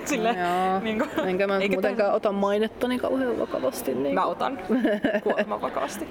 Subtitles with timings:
[0.04, 3.94] Sille, Joo, niin kuin, enkä mä eikä muutenkaan ota mainettani kauhean vakavasti.
[3.94, 4.58] Niin Mä otan
[5.22, 6.08] kuoleman vakavasti.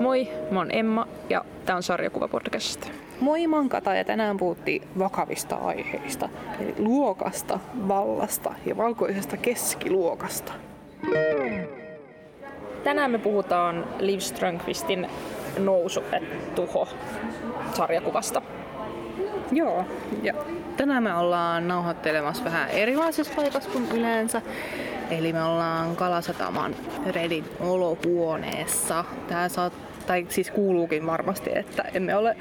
[0.00, 2.90] Moi, mä oon Emma ja tää on Sarjakuva podcast.
[3.20, 6.28] Moi, mä oon Kata ja tänään puhuttiin vakavista aiheista.
[6.60, 7.58] Eli luokasta,
[7.88, 10.52] vallasta ja valkoisesta keskiluokasta.
[12.84, 15.06] Tänään me puhutaan Liv Strömqvistin
[15.58, 16.88] Nousu et tuho
[17.74, 18.42] sarjakuvasta.
[19.52, 19.84] Joo,
[20.22, 20.34] ja
[20.76, 24.42] tänään me ollaan nauhoittelemassa vähän erilaisessa paikassa kuin yleensä.
[25.10, 26.74] Eli me ollaan Kalasataman
[27.06, 29.04] Redin olohuoneessa.
[29.28, 29.72] Tää saat,
[30.06, 32.36] tai siis kuuluukin varmasti, että emme ole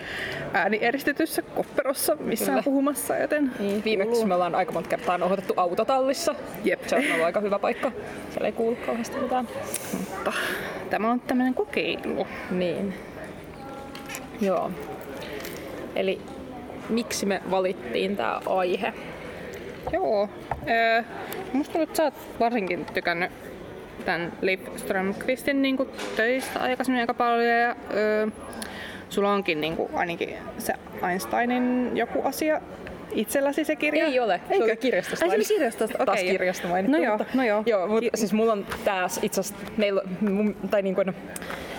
[0.53, 2.63] äänieristetyssä kopperossa missään Kyllä.
[2.63, 6.35] puhumassa, joten Niin, viimeksi me ollaan aika monta kertaa nauhoitettu autotallissa.
[6.63, 6.87] Jep.
[6.87, 7.91] Se on ollut aika hyvä paikka.
[8.29, 9.47] Siellä ei kuulu kauheasti mitään.
[9.97, 10.33] Mutta
[10.89, 12.27] tämä on tämmöinen kokeilu.
[12.51, 12.93] Niin.
[14.41, 14.71] Joo.
[15.95, 16.21] Eli
[16.89, 18.93] miksi me valittiin tämä aihe?
[19.93, 20.29] Joo.
[20.69, 21.03] Öö,
[21.53, 23.31] musta tuntuu, että sä oot varsinkin tykännyt
[24.05, 25.77] tämän Liv Strömqvistin niin
[26.15, 27.45] töistä aikaisemmin aika paljon.
[27.59, 28.27] Ja, öö,
[29.09, 30.73] sulla onkin niin kuin, ainakin se
[31.09, 32.61] Einsteinin joku asia
[33.11, 34.05] itselläsi se kirja.
[34.05, 34.41] Ei ole.
[34.47, 34.65] Se Eikö?
[34.65, 35.25] oli kirjastosta.
[35.25, 36.31] Ai se oli kirjastosta, Taas okei.
[36.31, 36.97] kirjasta mainittu.
[36.97, 37.63] No joo, no joo.
[37.65, 41.15] joo mutta siis mulla on tää itse asiassa, meillä, mun- tai niin kuin,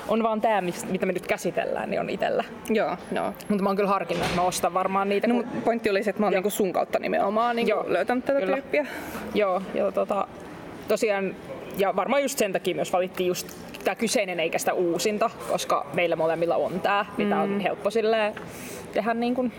[0.09, 2.45] on vaan tää, mis- mitä me nyt käsitellään, niin on itellä.
[2.71, 3.35] Joo, no.
[3.49, 5.27] Mutta mä oon kyllä harkinnut, että mä ostan varmaan niitä.
[5.27, 7.85] No, kun- mut pointti oli se, että mä oon niinku sun kautta nimenomaan niinku Joo,
[7.87, 8.53] löytänyt tätä kyllä.
[8.57, 8.87] tyyppiä.
[9.35, 10.27] Joo, ja tota,
[10.89, 11.35] tosiaan,
[11.79, 16.17] ja varmaan just sen takia myös valittiin just tämä kyseinen eikä sitä uusinta, koska meillä
[16.17, 17.41] molemmilla on tämä, mitä Mm.
[17.41, 18.35] on helppo silleen
[18.93, 19.53] tehdä niin kuin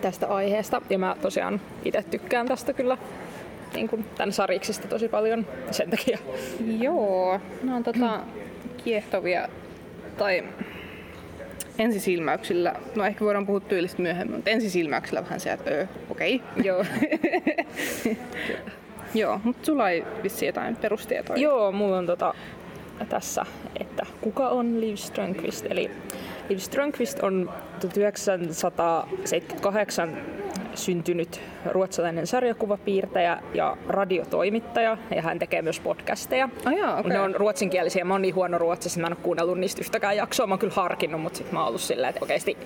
[0.00, 0.82] tästä aiheesta.
[0.90, 2.98] Ja mä tosiaan itse tykkään tästä kyllä
[3.74, 6.18] niin kuin tämän sariksista tosi paljon sen takia.
[6.80, 8.20] Joo, ne on tota
[8.88, 9.48] kiehtovia,
[10.18, 10.44] tai
[11.78, 16.42] ensisilmäyksillä, no ehkä voidaan puhua tyylistä myöhemmin, mutta ensisilmäyksillä vähän se, että öö, okei.
[16.64, 16.84] Joo.
[19.14, 21.40] Joo, mutta sulla ei vissi jotain perustietoja.
[21.40, 22.34] Joo, mulla on tota,
[23.08, 23.44] tässä,
[23.80, 25.66] että kuka on Liv Strömqvist.
[25.70, 25.90] Eli
[26.48, 27.50] Liv Strömqvist on
[27.80, 30.16] 1978
[30.74, 36.48] syntynyt ruotsalainen sarjakuvapiirtäjä ja radiotoimittaja, ja hän tekee myös podcasteja.
[36.64, 37.12] Ah jaa, okei.
[37.12, 40.46] Ne on ruotsinkielisiä, mä oon niin huono ruotsissa, mä en ole kuunnellut niistä yhtäkään jaksoa,
[40.46, 42.56] mä oon kyllä harkinnut, mutta sit mä oon ollut silleen, että oikeesti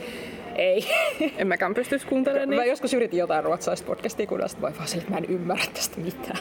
[0.57, 0.85] ei.
[1.39, 2.67] En mäkään pystyisi kuuntelemaan Mä niitä.
[2.67, 6.01] joskus yritin jotain ruotsalaista podcastia kuunnella, sit voi vaan silleen, että mä en ymmärrä tästä
[6.01, 6.39] mitään.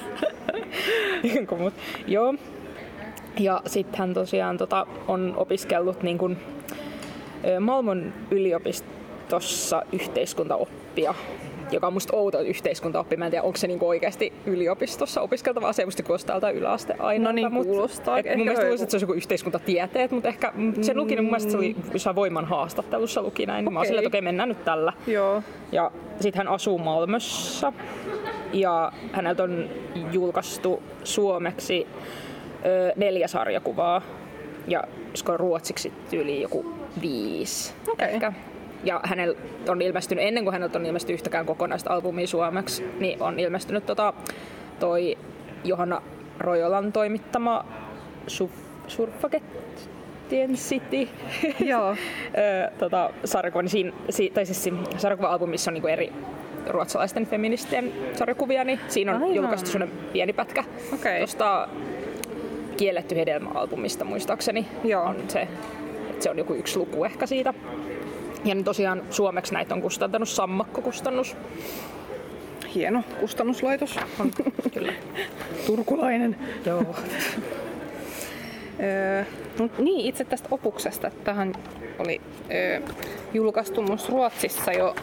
[1.35, 1.73] Jonkun mut.
[2.07, 2.33] Joo.
[3.39, 6.37] Ja sitten hän tosiaan tota, on opiskellut niin kun,
[7.59, 11.13] Malmon yliopistossa yhteiskuntaoppia
[11.71, 13.17] joka on musta outo yhteiskuntaoppi.
[13.17, 17.23] Mä en tiedä, onko se niinku oikeasti yliopistossa opiskeltava asia, musta kuulostaa tältä yläasteaineelta.
[17.23, 18.19] No niin, mut- kuulostaa.
[18.19, 21.23] et mun mielestä luulisin, että se olisi joku yhteiskuntatieteet, mutta ehkä mm, sen luki, niin
[21.23, 23.65] mun mielestä se oli jossain voiman haastattelussa luki näin.
[23.65, 24.93] Niin mä oon että okei, mennään nyt tällä.
[25.07, 25.43] Joo.
[25.71, 27.73] Ja sitten hän asuu Malmössä
[28.53, 29.69] ja häneltä on
[30.11, 31.87] julkaistu suomeksi
[32.65, 34.01] ö, neljä sarjakuvaa
[34.67, 38.07] ja olisiko ruotsiksi tyyli joku viisi Okei.
[38.07, 38.33] ehkä.
[38.83, 39.37] Ja hänellä
[39.67, 44.13] on ilmestynyt, ennen kuin häneltä on ilmestynyt yhtäkään kokonaista albumia suomeksi, niin on ilmestynyt tota,
[44.79, 45.17] toi
[45.63, 46.01] Johanna
[46.39, 47.65] Rojolan toimittama
[48.27, 51.07] Suf- Surfagettien City
[51.71, 51.95] Joo.
[52.79, 56.13] tota, sarjakuva, niin siinä, si, tai siis sarjakuva-albumissa on niinku eri
[56.67, 59.35] ruotsalaisten feministien sarjakuvia, niin siinä on Aivan.
[59.35, 60.63] julkaistu sellainen pieni pätkä
[60.93, 61.17] Okei.
[61.17, 61.67] tuosta
[62.77, 64.67] Kielletty hedelmä-albumista muistaakseni.
[64.83, 65.03] Joo.
[65.03, 65.47] On se,
[66.21, 67.53] että se on joku yksi luku ehkä siitä.
[68.45, 71.35] Ja niin tosiaan suomeksi näitä on kustantanut Sammakko-kustannus.
[72.75, 73.99] Hieno kustannuslaitos.
[74.19, 74.31] On,
[74.73, 74.93] kyllä.
[75.67, 76.37] Turkulainen.
[76.65, 76.95] Joo.
[78.83, 79.23] Öö,
[79.59, 81.11] mut niin, itse tästä opuksesta.
[81.23, 81.53] Tähän
[81.99, 82.21] oli
[82.51, 82.81] öö,
[83.33, 84.95] julkaistu myös Ruotsissa jo.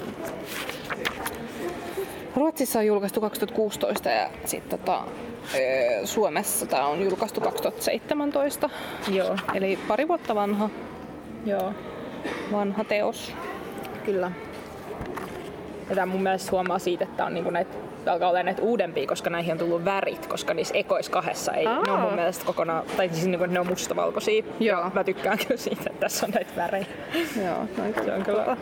[2.37, 5.05] Ruotsissa on julkaistu 2016 ja sitten tota,
[5.55, 8.71] öö, Suomessa tämä on julkaistu 2017.
[9.12, 9.37] Joo.
[9.55, 10.71] Eli pari vuotta vanha,
[11.49, 11.73] Joo.
[12.53, 13.35] vanha teos.
[14.05, 14.31] Kyllä.
[15.89, 17.75] Ja tämä mun mielestä huomaa siitä, että on niinku näitä,
[18.06, 21.83] alkaa olla näitä uudempia, koska näihin on tullut värit, koska niissä ekois kahdessa ei, Aa.
[21.87, 24.45] ne on mun mielestä kokonaan, tai siis niinku, ne on mustavalkoisia.
[24.61, 24.81] Joo.
[24.81, 26.87] Ja mä tykkään kyllä siitä, että tässä on näitä värejä.
[27.45, 28.56] Joo, noin Se on kyllä.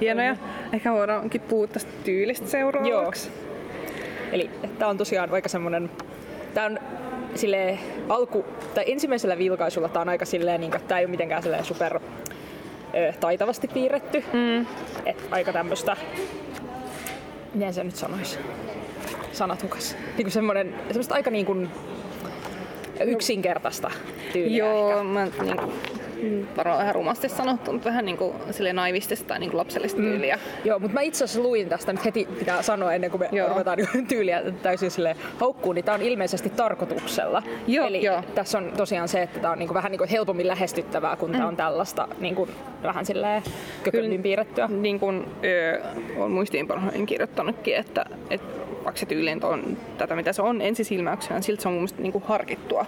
[0.00, 0.36] hienoja.
[0.72, 3.30] Ehkä voidaankin puhua tästä tyylistä seuraavaksi.
[4.32, 5.90] Eli tämä on tosiaan aika semmonen,
[6.54, 6.78] tää on
[7.38, 7.78] sille
[8.08, 8.44] alku,
[8.74, 12.00] tai ensimmäisellä vilkaisulla tää on aika silleen, niin että tää ei ole mitenkään silleen super
[12.94, 14.24] ö, taitavasti piirretty.
[14.32, 14.66] Mm.
[15.06, 15.96] Et aika tämmöstä,
[17.54, 18.38] miten se nyt sanoisi,
[19.32, 19.96] sanatukas.
[20.18, 21.70] Niin semmoinen, semmoista aika niin kuin
[23.04, 23.90] yksinkertaista
[24.32, 25.02] tyyliä Joo, ehkä.
[25.04, 25.56] mä niin,
[26.56, 30.38] varmaan vähän rumasti sanottu, mutta vähän niin kuin sille naivistista tai niin kuin lapsellista tyyliä.
[30.64, 33.48] Joo, mutta mä itse asiassa luin tästä, nyt heti pitää sanoa ennen kuin me Joo.
[33.48, 37.42] ruvetaan niin tyyliä täysin sille haukkuun, niin tää on ilmeisesti tarkoituksella.
[37.66, 38.22] Joo, Eli joo.
[38.34, 41.32] tässä on tosiaan se, että tää on niin kuin vähän niin kuin helpommin lähestyttävää, kun
[41.32, 42.50] tää on tällaista niin kuin
[42.82, 43.42] vähän silleen
[44.22, 44.66] piirrettyä.
[44.66, 45.82] Niin kuin öö,
[46.16, 51.62] on muistiinpanoihin kirjoittanutkin, että, että vaikka se tyyli on tätä mitä se on ensisilmäyksenä, silti
[51.62, 52.86] se on mun mielestä niin kuin harkittua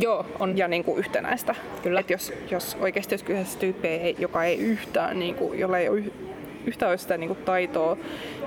[0.00, 0.58] Joo, on.
[0.58, 1.54] ja niin kuin yhtenäistä.
[1.82, 2.00] Kyllä.
[2.00, 5.88] Et jos, jos oikeasti jos kyseessä tyyppi, ei, joka ei yhtään, niin kuin, jolla ei
[5.88, 6.12] ole yh-
[6.66, 7.96] yhtään sitä niin kuin taitoa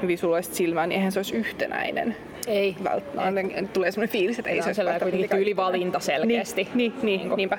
[0.07, 2.15] visuaalista silmää, niin eihän se olisi yhtenäinen.
[2.47, 2.75] Ei.
[2.83, 3.63] Välttämättä.
[3.73, 6.67] Tulee sellainen fiilis, että ei se välttämättä kuitenkin kaikki- tyylivalinta selkeästi.
[6.73, 7.27] Niin, niin, Niinku.
[7.35, 7.57] niin niinpä.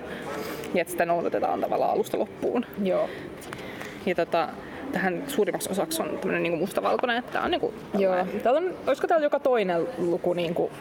[0.74, 2.66] Ja että sitä noudatetaan tavallaan alusta loppuun.
[2.82, 3.08] Joo.
[4.06, 4.48] Ja tota,
[4.92, 8.12] tähän suurimmaksi osaksi on tämmöinen niin mustavalkoinen, että tää on niinku Joo.
[8.14, 10.72] tällainen- Täällä on, olisiko täällä joka toinen luku niin kuin,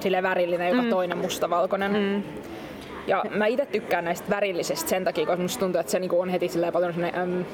[0.00, 0.90] sille värillinen, joka mm.
[0.90, 1.92] toinen mustavalkoinen.
[1.92, 2.22] Mm.
[3.06, 6.28] Ja mä itse tykkään näistä värillisistä sen takia, koska musta tuntuu, että se niinku on
[6.28, 7.44] heti paljon semmoinen äm,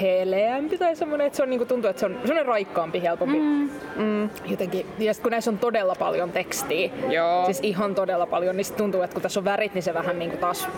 [0.00, 3.38] heleämpi tai semmoinen, että se on niinku, tuntuu, että se on semmoinen raikkaampi, helpompi.
[3.38, 3.70] Mm.
[3.96, 4.30] Mm.
[4.46, 4.86] Jotenkin.
[4.98, 7.44] Ja sit kun näissä on todella paljon tekstiä, Joo.
[7.44, 10.18] siis ihan todella paljon, niin sit tuntuu, että kun tässä on värit, niin se vähän
[10.18, 10.68] niinku taas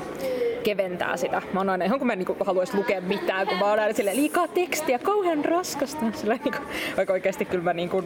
[0.65, 1.43] keventää sitä.
[1.53, 3.95] Mä oon aina ihan kun mä en niinku haluaisi lukea mitään, kun mä oon aina
[3.95, 6.05] silleen liikaa tekstiä, kauhean raskasta.
[6.13, 6.59] Silleen, niinku,
[6.97, 8.05] vaikka oikeasti kyllä mä niinku,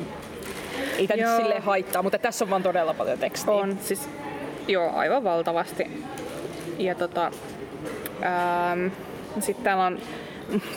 [1.03, 3.55] ei tää nyt silleen haittaa, mutta tässä on vaan todella paljon tekstiä.
[3.55, 4.09] On, siis
[4.69, 6.05] joo, aivan valtavasti.
[6.79, 7.31] Ja tota,
[8.23, 8.87] ähm,
[9.41, 9.99] sitten täällä on,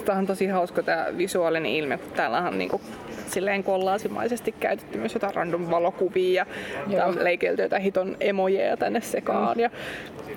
[0.06, 2.81] tää on tosi hauska tää visuaalinen ilme, kun täällä on niinku
[3.27, 6.45] silleen kollaasimaisesti käytetty myös jotain random valokuvia
[6.88, 9.69] ja leikkelty jotain hiton emojeja tänne sekaan ja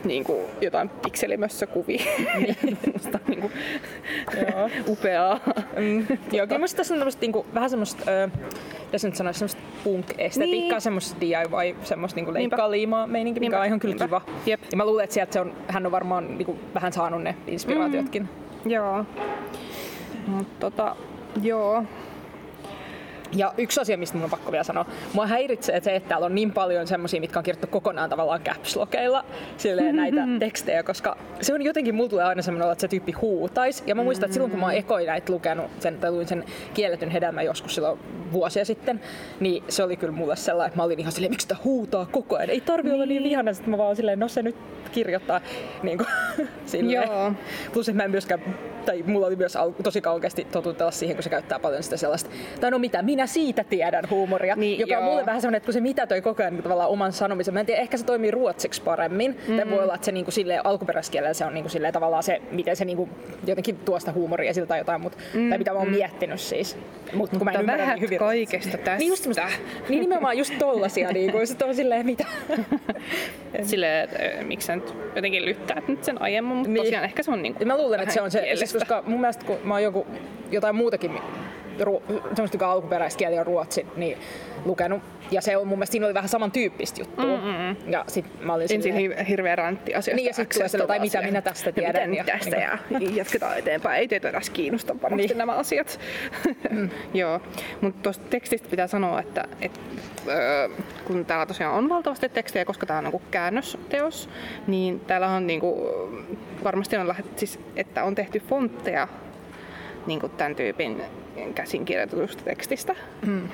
[0.05, 2.05] niin kuin jotain pikselimössökuvia.
[2.93, 3.52] Musta niin kuin,
[4.88, 5.40] upeaa.
[5.76, 8.29] Mm, joo, kyllä musta tässä on tämmöstä, niinku, vähän semmoista, ö,
[8.99, 10.81] se nyt sanoisi, semmoista punk-estetiikkaa, Niin.
[10.81, 12.56] semmoista DIY, semmoista niinku Niinpä.
[12.56, 14.20] leikkaa liimaa meininki, mikä Niinpä, on ihan kyllä kiva.
[14.46, 14.61] Jep.
[14.70, 18.29] Ja mä luulen, että sieltä se on, hän on varmaan niinku, vähän saanut ne inspiraatiotkin.
[18.64, 18.70] Mm.
[18.70, 19.05] Joo.
[20.26, 20.96] Mutta tota,
[21.43, 21.84] joo.
[23.32, 26.34] Ja yksi asia, mistä mun on pakko vielä sanoa, mua häiritsee se, että täällä on
[26.34, 29.25] niin paljon semmosia, mitkä on kirjoittu kokonaan tavallaan caps lockeilla,
[29.56, 33.84] silleen näitä tekstejä, koska se on jotenkin, mulla tulee aina semmoinen että se tyyppi huutais.
[33.86, 36.44] Ja mä muistan, että silloin kun mä oon ekoin näitä lukenut, sen, tai luin sen
[36.75, 37.98] kielletyn hedelmän joskus silloin
[38.32, 39.00] vuosia sitten,
[39.40, 42.36] niin se oli kyllä mulle sellainen, että mä olin ihan silleen, miksi sitä huutaa koko
[42.36, 44.56] ajan, ei tarvi olla niin vihana, sitten mä vaan silleen, no se nyt
[44.92, 45.40] kirjoittaa
[45.82, 46.08] niin kuin,
[46.66, 47.08] silleen.
[47.08, 47.32] Joo.
[47.72, 48.40] Plus, että mä en myöskään,
[48.86, 52.31] tai mulla oli myös tosi kauan kesti totutella siihen, kun se käyttää paljon sitä sellaista,
[52.60, 55.11] tai no mitä, minä siitä tiedän huumoria, Niin, joka on joo.
[55.11, 57.67] mulle vähän semmoinen, että kun se mitätöi koko ajan niin tavallaan oman sanomisen, mä en
[57.67, 59.56] tiedä, ehkä se toimii ruotsiksi paremmin, mm-hmm.
[59.56, 62.23] tai voi olla, että se niin kuin silleen, alkuperäiskielellä se on niin kuin silleen, tavallaan
[62.23, 63.11] se, miten se niin kuin,
[63.47, 65.49] jotenkin tuo sitä huumoria siltä tai jotain, mut, mm-hmm.
[65.49, 66.76] tai mitä mä oon miettinyt siis.
[67.12, 68.19] Mut, kun mä en Mutta ymmärrä niin hyvin.
[68.19, 68.97] kaikesta tästä.
[68.97, 69.47] Niin, just semmoista,
[69.88, 72.25] niin nimenomaan just tollasia, niin kuin, sit on silleen, mitä.
[73.62, 76.82] Silleen, että miksi sä nyt jotenkin lyttäät nyt sen aiemmin, mutta Niin.
[76.85, 79.44] tosiaan ehkä se on niinku Mä luulen, että se on se, siis koska mun mielestä
[79.44, 80.06] kun mä oon joku,
[80.50, 81.12] jotain muutakin
[81.80, 84.19] ru, semmoista, joka alkuperäiskieli on ruotsi, niin
[84.64, 85.02] lukenut.
[85.30, 87.25] Ja se on mun mielestä, siinä oli vähän samantyyppistä juttua.
[87.25, 87.76] Mm-mm.
[87.92, 90.16] Ja sit mä olin Ensin silleen, hi- hirveä rantti asioista.
[90.16, 92.78] Niin, ja sit tulee tai mitä minä tästä tiedän, Ja, ja- tästä ja,
[93.14, 94.00] jatketaan eteenpäin.
[94.00, 95.38] Ei teitä edes kiinnosta varmasti Niin.
[95.38, 96.00] nämä asiat.
[96.70, 96.90] Mm.
[97.14, 97.40] Joo,
[97.81, 99.81] mutta tuosta tekstistä pitää sanoa, että, että
[100.28, 100.69] öö,
[101.04, 104.28] kun täällä tosiaan on valtavasti tekstejä, koska tämä on niinku käännösteos,
[104.66, 105.88] niin täällä on niinku,
[106.64, 109.08] varmasti on lähet, siis, että on tehty fontteja
[110.06, 111.02] niin kuin tämän tyypin
[111.55, 112.94] käsinkirjoitetusta tekstistä,
[113.27, 113.48] mm.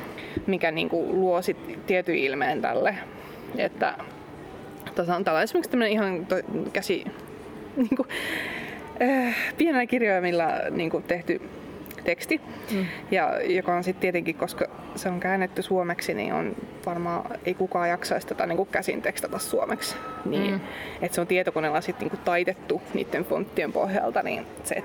[0.46, 2.96] mikä niin kuin luo sit tietyn ilmeen tälle.
[3.58, 3.98] Että
[4.94, 6.36] tässä on, täällä on esimerkiksi tämmöinen ihan to,
[6.72, 7.04] käsi,
[7.76, 8.08] niin kuin,
[9.02, 11.40] äh, pienellä kirjaimilla niin kuin tehty
[12.04, 12.40] teksti,
[12.72, 12.86] mm.
[13.10, 14.66] ja joka on sitten tietenkin, koska
[14.96, 16.56] se on käännetty suomeksi, niin on
[16.86, 19.96] varmaan ei kukaan jaksaisi tätä niin kuin käsin tekstata suomeksi.
[20.24, 20.60] Niin, mm.
[21.02, 24.82] että se on tietokoneella sitten niin kuin taitettu niiden fonttien pohjalta, niin se,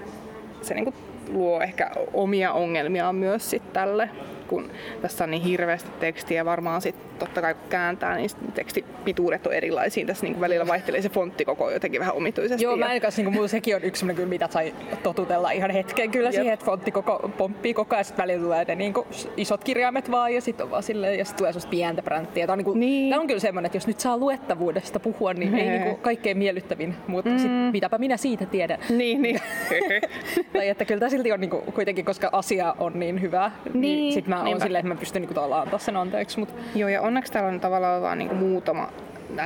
[0.61, 0.95] se niin kuin
[1.33, 4.09] luo ehkä omia ongelmiaan myös sit tälle,
[4.49, 6.45] kun tässä on niin hirveästi tekstiä.
[6.45, 10.05] Varmaan sitten totta kai kun kääntää, niin tekstipituudet on erilaisia.
[10.05, 12.63] Tässä niin välillä vaihtelee se fontti koko jotenkin vähän omituisesti.
[12.63, 16.11] Joo, mä en kanssa, niin mulla sekin on yksi kyllä, mitä sai totutella ihan hetken
[16.11, 16.35] kyllä Jep.
[16.35, 20.11] siihen, että fontti koko, pomppii koko ajan, sitten välillä tulee ne niin kuin, isot kirjaimet
[20.11, 22.47] vaan ja sitten on vaan silleen, ja sitten tulee semmoista pientä bränttiä.
[22.47, 23.09] Tämä on, niin kuin, Niin.
[23.09, 25.69] Tämä on kyllä semmoinen, että jos nyt saa luettavuudesta puhua, niin ei Hei.
[25.69, 27.39] niin kuin, kaikkein miellyttävin, mutta mm.
[27.39, 28.79] sit, mitäpä minä siitä tiedän.
[28.89, 29.39] Niin, niin.
[30.53, 33.81] tai että kyllä tämä silti on niin kuin, kuitenkin, koska asia on niin hyvä, niin,
[33.81, 34.63] Niin, sitten mä oon niinpä.
[34.63, 36.39] silleen, että mä pystyn niin kuin, tavallaan antaa sen anteeksi.
[36.39, 38.89] Mutta Joo, ja onneksi täällä on tavallaan vaan niinku muutama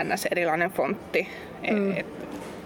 [0.04, 0.26] ns.
[0.32, 1.28] erilainen fontti.
[1.72, 1.98] Mm.
[1.98, 2.06] Et,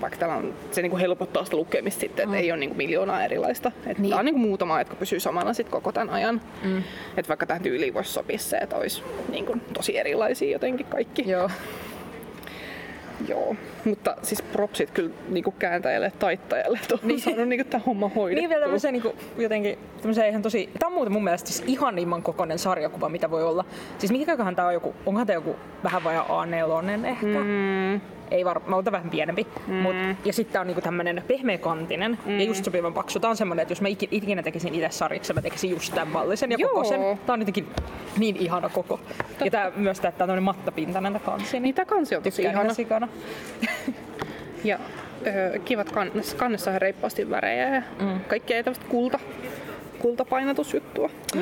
[0.02, 2.44] vaikka täällä on, se niinku helpottaa sitä lukemista sitten, että mm.
[2.44, 3.72] ei ole niinku miljoonaa erilaista.
[3.88, 4.10] Et Niin.
[4.10, 6.42] Tää on niinku muutama, jotka pysyy samana sit koko tämän ajan.
[6.64, 6.84] Mm.
[7.18, 11.30] Et vaikka tähän tyyliin voisi sopia se, että olisi niinku tosi erilaisia jotenkin kaikki.
[11.30, 11.50] joo.
[13.28, 13.56] Joo,
[13.86, 17.20] mutta siis propsit kyllä niinku kääntäjälle taittajalle, että on niin.
[17.20, 18.42] saanut niinku tämä homma hoidettua.
[18.42, 22.24] Niin vielä tämmöisen niinku, jotenkin, tämmöisen ihan tosi, tämä on muuten mun mielestä siis ihanimman
[22.24, 23.66] kokoinen sarjakuva, mitä voi olla.
[23.98, 27.26] Siis mikäköhän tämä on joku, onkohan tämä joku vähän vajaa A4 ehkä?
[27.26, 29.48] Mm ei varmaan, vähän pienempi.
[29.68, 29.74] Mm.
[29.74, 32.40] Mut, ja sitten on niinku tämmönen pehmeäkantinen mm.
[32.40, 33.20] ja just sopivan paksu.
[33.20, 36.52] Tää on semmonen, että jos mä ikinä tekisin itse sarjiksi, mä tekisin just tämän mallisen
[36.52, 37.00] ja kokoisen.
[37.26, 37.68] Tää on jotenkin
[38.18, 39.00] niin ihana koko.
[39.18, 39.46] Totta.
[39.46, 41.52] Ja tää myös tää on mattapintainen tää kansi.
[41.52, 42.74] Niin, niin tää kansi on tosi ihana.
[42.74, 43.08] Sikana.
[44.64, 44.80] ja
[45.28, 46.38] öö, kivat kannessa.
[46.38, 48.20] Kannessa on reippaasti värejä ja mm.
[48.28, 49.20] kaikkea tämmöistä kulta,
[50.00, 51.10] kultapainatusjuttua.
[51.36, 51.42] Mm.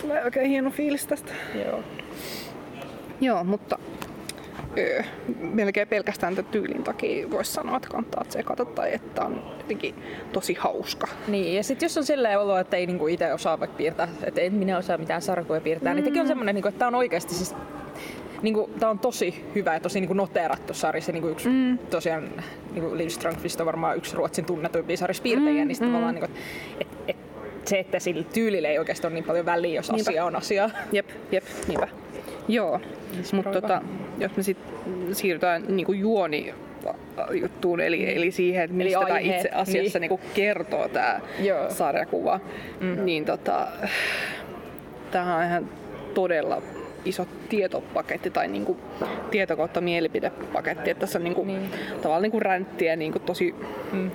[0.00, 1.32] Tulee oikein hieno fiilis tästä.
[1.64, 1.82] Joo.
[3.20, 3.78] Joo, mutta
[4.78, 5.02] öö,
[5.40, 9.94] melkein pelkästään tämän tyylin takia voisi sanoa, että kannattaa tsekata tai että on jotenkin
[10.32, 11.06] tosi hauska.
[11.28, 14.40] Niin, ja sitten jos on silleen olo, että ei niinku itse osaa vaikka piirtää, että
[14.40, 15.96] en minä osaa mitään sarkoja piirtää, mm.
[15.96, 17.54] niin tekin on semmoinen, niinku, että tämä on oikeasti siis
[18.42, 21.02] niin kuin, tää on tosi hyvä ja tosi niin kuin noteerattu sarja.
[21.02, 21.78] Se, niin kuin yksi, mm.
[21.78, 22.28] tosiaan
[22.72, 25.68] niin kuin Liv Strömqvist on varmaan yksi Ruotsin tunnetuimpia sarjaspiirtejä, mm.
[25.68, 25.92] niin mm.
[25.92, 26.36] vaan niin kuin,
[26.80, 27.16] et, et,
[27.64, 30.10] se, että sillä tyylillä ei oikeasti ole niin paljon väliä, jos Niinpä.
[30.10, 30.70] asia on asia.
[30.92, 31.88] Jep, jep, niinpä.
[32.48, 32.80] Joo,
[33.32, 33.82] mutta tota,
[34.18, 34.74] jos me sitten
[35.12, 36.54] siirrytään niinku juoni
[37.32, 40.10] juttuun, eli, eli siihen, että mistä tämä itse asiassa niin.
[40.10, 41.20] niinku kertoo tämä
[41.68, 42.40] sarjakuva,
[42.80, 43.04] mm.
[43.04, 43.66] niin tota,
[45.10, 45.68] tämä on ihan
[46.14, 46.62] todella
[47.04, 48.76] iso tietopaketti tai niinku
[49.30, 50.90] tieto kautta mielipidepaketti.
[50.90, 51.70] Että tässä on niinku, niin.
[51.96, 53.54] tavallaan niinku ränttiä niinku tosi
[53.92, 54.10] mm.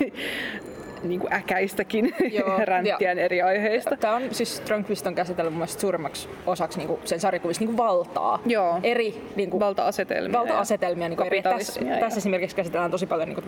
[1.02, 2.14] niin kuin äkäistäkin
[2.64, 3.96] ränttiä eri aiheista.
[3.96, 7.76] Tämä on siis Strömqvist on käsitellyt mun suurimmaksi osaksi niin kuin sen sarjakuvissa niin kuin
[7.76, 8.42] valtaa.
[8.46, 8.80] Joo.
[8.82, 10.38] Eri niin kuin, valta-asetelmia.
[10.38, 11.08] Valta-asetelmia.
[11.08, 12.00] Niin kuin eri, tässä, ja...
[12.00, 13.46] tässä esimerkiksi käsitellään tosi paljon niin kuin,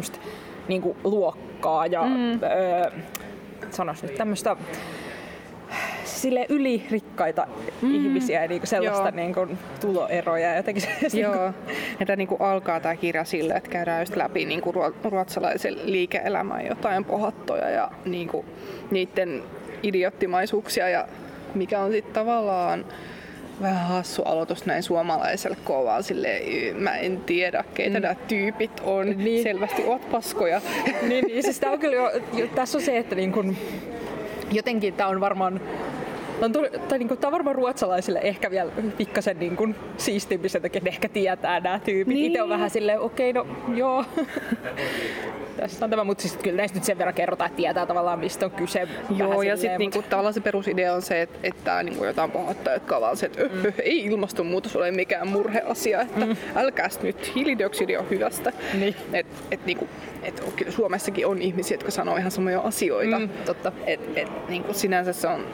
[0.68, 2.42] niin kuin luokkaa ja mm.
[2.42, 2.90] öö,
[3.70, 4.56] sanois nyt tämmöistä
[6.22, 7.46] sille ylirikkaita
[7.82, 7.94] mm.
[7.94, 9.48] ihmisiä ja niinku sellaista niinku
[9.80, 10.48] tuloeroja.
[10.48, 11.58] Ja jotenkin se, Joo, niinku...
[12.00, 14.74] että niinku alkaa tämä kirja sille, että käydään just läpi niinku
[15.04, 18.44] ruotsalaisen liike-elämän jotain pohattoja ja niinku
[18.90, 19.42] niiden
[19.82, 21.08] idiottimaisuuksia ja
[21.54, 22.84] mikä on sitten tavallaan
[23.62, 26.28] vähän hassu aloitus näin suomalaiselle kovaa sille
[26.74, 28.02] mä en tiedä keitä mm.
[28.02, 29.42] nämä tyypit on, niin.
[29.42, 30.60] selvästi oot paskoja.
[31.02, 33.56] Niin, niin siis on kyllä jo, jo, tässä on se, että niin kun,
[34.52, 35.60] jotenkin tämä on varmaan
[36.46, 40.48] on, tuli, tai niin kuin, tämä on varmaan ruotsalaisille ehkä vielä pikkasen niin kuin, siistimpi
[40.48, 42.14] sen takia, että ehkä tietää nämä tyypit.
[42.14, 42.26] Niin.
[42.26, 44.04] Itse on vähän silleen, okei, okay, no joo.
[45.56, 48.46] Tässä on tämä, mutta siis kyllä näistä nyt sen verran kerrotaan, että tietää tavallaan mistä
[48.46, 48.88] on kyse.
[49.16, 52.96] Joo, ja sitten niinku, tavallaan se perusidea on se, että, että niinku jotain pahoittaa, jotka
[52.96, 53.72] ovat se, että mm.
[53.82, 56.36] ei ilmastonmuutos ole mikään murheasia, että mm.
[56.54, 58.52] älkääs nyt, hiilidioksidi on hyvästä.
[58.74, 58.94] Niin.
[59.12, 59.88] Et, et, niinku,
[60.22, 63.18] et, kyllä Suomessakin on ihmisiä, jotka sanoo ihan samoja asioita.
[63.18, 63.72] Mm, totta.
[63.86, 65.46] Et, et, niinku, sinänsä se on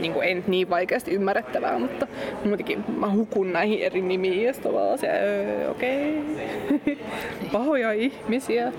[0.00, 2.06] niinku, ei niin vaikeasti ymmärrettävää, mutta
[2.44, 6.18] muutenkin mä hukun näihin eri nimiin ja tavallaan se, öö, okei,
[6.74, 6.96] okay.
[7.52, 8.72] pahoja ihmisiä.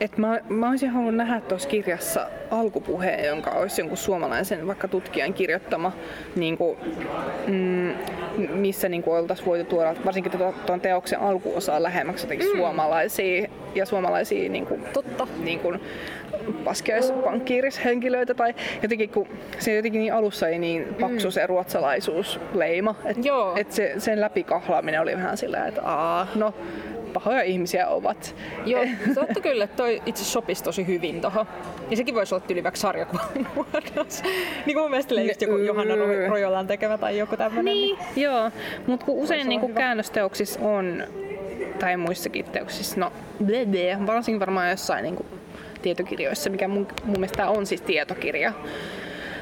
[0.00, 5.34] Et mä, mä olisin halunnut nähdä tuossa kirjassa alkupuheen, jonka olisi jonkun suomalaisen vaikka tutkijan
[5.34, 5.92] kirjoittama,
[6.36, 6.78] niin kuin,
[7.46, 7.94] mm,
[8.50, 10.32] missä niin oltaisiin voitu tuoda varsinkin
[10.66, 12.56] tuon teoksen alkuosaa lähemmäksi jotenkin mm.
[12.56, 15.26] suomalaisia ja suomalaisia niin kuin, Totta.
[15.44, 15.80] Niin kuin,
[17.24, 19.28] pankkiirishenkilöitä tai jotenkin kun
[19.58, 21.32] se jotenkin niin alussa ei niin paksu mm.
[21.32, 23.22] se ruotsalaisuusleima, että
[23.56, 26.54] et se, sen läpikahlaaminen oli vähän sillä, että aa, no
[27.08, 28.34] pahoja ihmisiä ovat.
[28.66, 28.84] Joo,
[29.14, 31.46] totta kyllä, että toi itse sopisi tosi hyvin tuohon.
[31.90, 34.24] Ja sekin voisi olla yli vaikka sarjakuvan muodossa.
[34.66, 35.94] niin kuin mun mielestä just joku Johanna
[36.28, 37.74] Rojolan tekemä tai joku tämmöinen.
[37.74, 38.22] Niin, niin.
[38.24, 38.50] joo.
[38.86, 41.04] Mutta kun usein niin kuin käännösteoksissa on,
[41.78, 43.12] tai muissakin teoksissa, no
[43.44, 45.26] blede, varsinkin varmaan jossain niin kuin
[45.82, 48.52] tietokirjoissa, mikä mun, mun mielestä on siis tietokirja,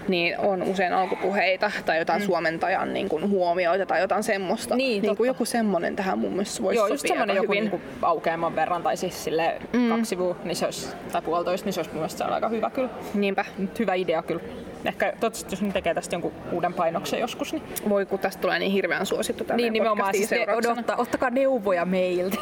[0.08, 2.26] niin on usein alkupuheita tai jotain mm.
[2.26, 4.76] suomentajan niin kuin, huomioita tai jotain semmoista.
[4.76, 7.82] Niin, niin kuin joku semmonen tähän mun mielestä voisi Joo, just semmonen joku niin kuin,
[8.02, 9.88] aukeaman verran tai siis sille mm.
[9.88, 12.88] kaksi sivua, niin se olisi, tai puolitoista, niin se olisi mun mielestä aika hyvä kyllä.
[13.14, 13.44] Niinpä.
[13.78, 14.42] Hyvä idea kyllä.
[14.84, 17.52] Ehkä toivottavasti jos ne tekee tästä jonkun uuden painoksen joskus.
[17.52, 17.62] Niin...
[17.88, 21.84] Voi kun tästä tulee niin hirveän suosittu tänne Niin nimenomaan, siis ne, odottaa, ottakaa neuvoja
[21.84, 22.36] meiltä.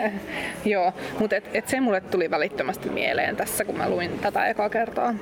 [0.64, 4.68] Joo, mutta et, et se mulle tuli välittömästi mieleen tässä, kun mä luin tätä ekaa
[4.68, 5.14] kertaa.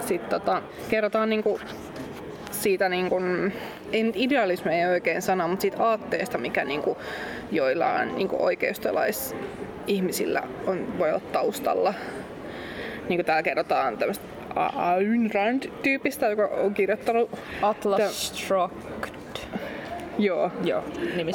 [0.00, 1.60] Sitten tota, kerrotaan niinku
[2.50, 3.20] siitä, niinku,
[3.92, 6.96] ei nyt idealismi ei oikein sana, mutta siitä aatteesta, mikä niinku,
[7.52, 9.36] joillain niinku oikeistolais
[9.86, 11.94] ihmisillä on, voi olla taustalla.
[13.08, 14.24] Niin kuin täällä kerrotaan tämmöistä
[14.76, 17.30] Ayn Rand-tyypistä, joka on kirjoittanut...
[17.62, 19.16] Atlas Shrugged.
[20.18, 20.84] Joo, Joo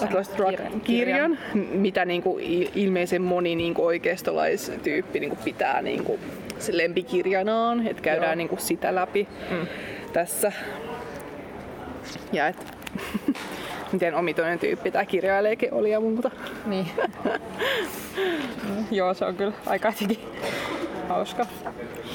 [0.03, 2.39] Atlas Shrugged kirjan, mitä niinku
[2.75, 6.19] ilmeisen moni niinku oikeistolaistyyppi niinku pitää niinku
[6.71, 9.67] lempikirjanaan, että käydään niinku sitä läpi mm.
[10.13, 10.51] tässä.
[12.33, 12.57] Ja et,
[13.91, 16.31] miten omituinen tyyppi tämä kirjailijakin oli ja muuta.
[16.65, 16.87] Niin.
[18.91, 20.19] Joo, se on kyllä aika jotenkin
[21.09, 21.45] hauska.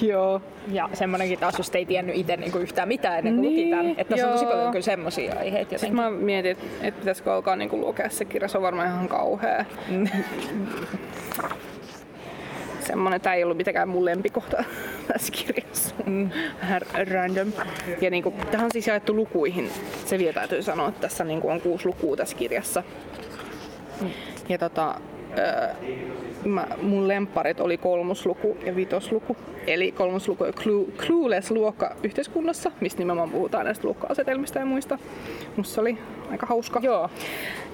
[0.03, 0.43] Joo.
[0.73, 3.91] Ja semmonenkin taas, jos ei tiennyt itse niinku yhtään mitään ennen kuin Niin, luki tämän.
[3.91, 6.19] Että tässä on tosi paljon kyllä semmosia aiheita Sitten jotenkin.
[6.19, 9.65] mä mietin, että et pitäisikö alkaa niinku lukea se kirja, se on varmaan ihan kauhea.
[12.87, 14.65] Semmonen, tää ei ollut mitenkään mun lempikohta
[15.13, 15.95] tässä kirjassa.
[16.07, 16.31] Mm.
[16.61, 17.53] Vähän random.
[18.01, 19.71] Ja niinku, tähän on siis jaettu lukuihin.
[20.07, 22.83] Se vielä täytyy sanoa, että tässä niinku on kuusi lukua tässä kirjassa.
[24.49, 25.01] Ja tota,
[25.39, 25.75] öö,
[26.49, 29.37] mä, mun lempparit oli kolmosluku ja vitosluku.
[29.67, 34.99] Eli kolmosluku on Clue, Clueless-luokka yhteiskunnassa, mistä nimenomaan puhutaan näistä luokka-asetelmista ja muista.
[35.57, 35.99] Musta oli
[36.31, 36.81] aika hauska.
[36.83, 37.11] Joo.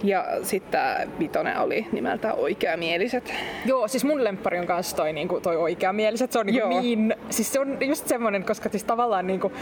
[0.03, 0.81] Ja sitten
[1.19, 3.35] vitonen oli nimeltään Oikeamieliset.
[3.67, 6.33] Joo, siis mun lemppari on kanssa toi, niinku, toi oikeamieliset.
[6.33, 6.81] Se on niinku Joo.
[6.81, 9.53] niin, siis se on just semmonen, koska siis tavallaan niinku,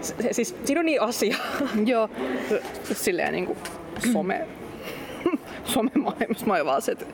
[0.00, 1.36] se, siis siinä on niin asia.
[1.86, 2.08] Joo.
[2.92, 3.56] Silleen niinku
[4.12, 4.46] some,
[5.64, 7.04] somemaailmassa mä vaan se, että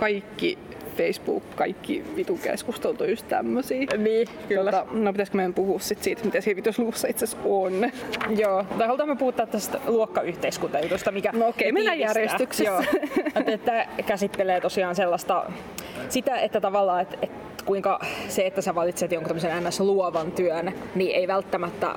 [0.00, 0.58] kaikki
[0.96, 3.86] Facebook, kaikki vitun keskustelut on just tämmösiä.
[3.98, 4.70] niin, kyllä.
[4.72, 7.90] Tota, no pitäisikö meidän puhua sit siitä, mitä siinä vitosluvussa itse asiassa on?
[8.36, 12.22] Joo, tai halutaan me puhua tästä luokkayhteiskuntajutusta, mikä No okei, mennään tiivistää.
[12.22, 12.64] järjestyksessä.
[12.64, 12.82] Joo.
[13.46, 15.50] Että Tämä käsittelee tosiaan sellaista,
[16.08, 19.80] sitä, että tavallaan, että, että kuinka se, että sä valitset jonkun tämmöisen ns.
[19.80, 21.94] luovan työn, niin ei välttämättä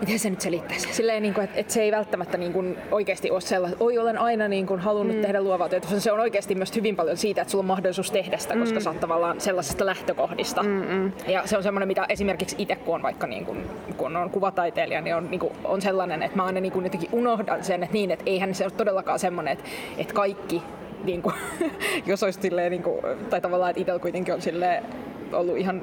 [0.00, 0.88] miten se nyt selittäisi?
[0.92, 4.18] Silleen, niin kuin, että, että se ei välttämättä niin kuin, oikeasti ole sellaista, oi olen
[4.18, 5.22] aina niin kuin, halunnut mm.
[5.22, 6.00] tehdä luovaa työtä.
[6.00, 8.90] Se on oikeasti myös hyvin paljon siitä, että sulla on mahdollisuus tehdä sitä, koska sä
[8.90, 10.62] oot tavallaan sellaisesta lähtökohdista.
[10.62, 11.12] Mm-mm.
[11.26, 15.00] Ja se on semmoinen, mitä esimerkiksi itse, kun on vaikka niin kuin, kun on kuvataiteilija,
[15.00, 17.94] niin on, niin kuin, on sellainen, että mä aina niin kuin, jotenkin unohdan sen, että
[17.94, 19.64] niin, että eihän se ole todellakaan semmoinen, että,
[19.98, 20.62] että kaikki
[21.04, 21.34] niin kuin,
[22.06, 23.00] jos olisi silleen, niin kuin,
[23.30, 24.84] tai tavallaan, että itsellä kuitenkin on silleen,
[25.32, 25.82] ollut ihan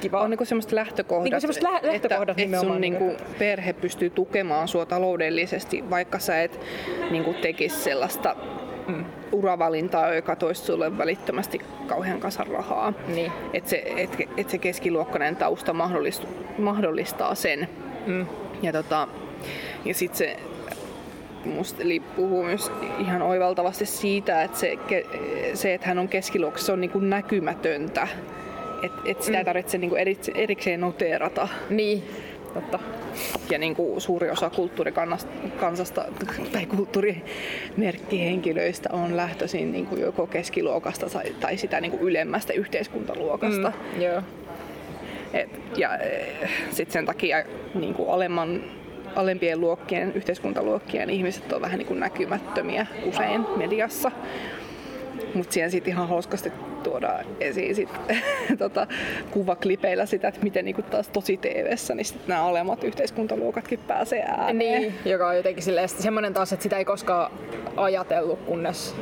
[0.00, 0.20] kiva.
[0.20, 3.72] On niinku semmoista lähtökohdat, Niinku semmoiset lä- lähtökohdat että, että nimenomaan sun niinku- niinku perhe
[3.72, 6.60] pystyy tukemaan sua taloudellisesti, vaikka sä et
[7.10, 8.36] niinku tekis sellaista
[8.88, 9.04] mm.
[9.32, 12.92] uravalintaa, joka toisi sulle välittömästi kauhean kasan rahaa.
[13.14, 13.32] Niin.
[13.52, 16.24] Et se, et, et se keskiluokkainen tausta mahdollist,
[16.58, 17.68] mahdollistaa sen.
[18.06, 18.26] Mm.
[18.62, 19.08] Ja, tota,
[19.84, 20.36] ja sit se
[21.44, 24.78] musta eli puhuu myös ihan oivaltavasti siitä, että se,
[25.54, 28.08] se että hän on keskiluokassa, on niinku näkymätöntä.
[28.82, 29.96] Et, et sitä ei tarvitse niinku
[30.34, 31.48] erikseen noteerata.
[31.70, 32.02] Niin,
[32.54, 32.78] totta.
[33.50, 36.04] Ja niinku suuri osa kulttuurikansasta
[36.52, 41.06] tai kulttuurimerkkihenkilöistä on lähtöisin niinku joko keskiluokasta
[41.40, 43.72] tai, sitä niinku ylemmästä yhteiskuntaluokasta.
[43.94, 44.22] Mm, joo.
[45.32, 45.90] Et, ja
[46.70, 48.64] sitten sen takia niin kuin alemman,
[49.16, 54.10] alempien luokkien, yhteiskuntaluokkien ihmiset on vähän niin kuin näkymättömiä usein mediassa.
[55.34, 57.88] Mutta siellä sitten ihan hauskasti tuodaan esiin sit,
[58.58, 58.86] tota,
[59.30, 64.82] kuvaklipeillä sitä, että miten niinku taas tosi TV-ssä niin sit nämä alemmat yhteiskuntaluokatkin pääsee ääneen.
[64.82, 67.32] Niin, joka on jotenkin silleen, semmoinen taas, että sitä ei koskaan
[67.76, 68.94] ajatellut, kunnes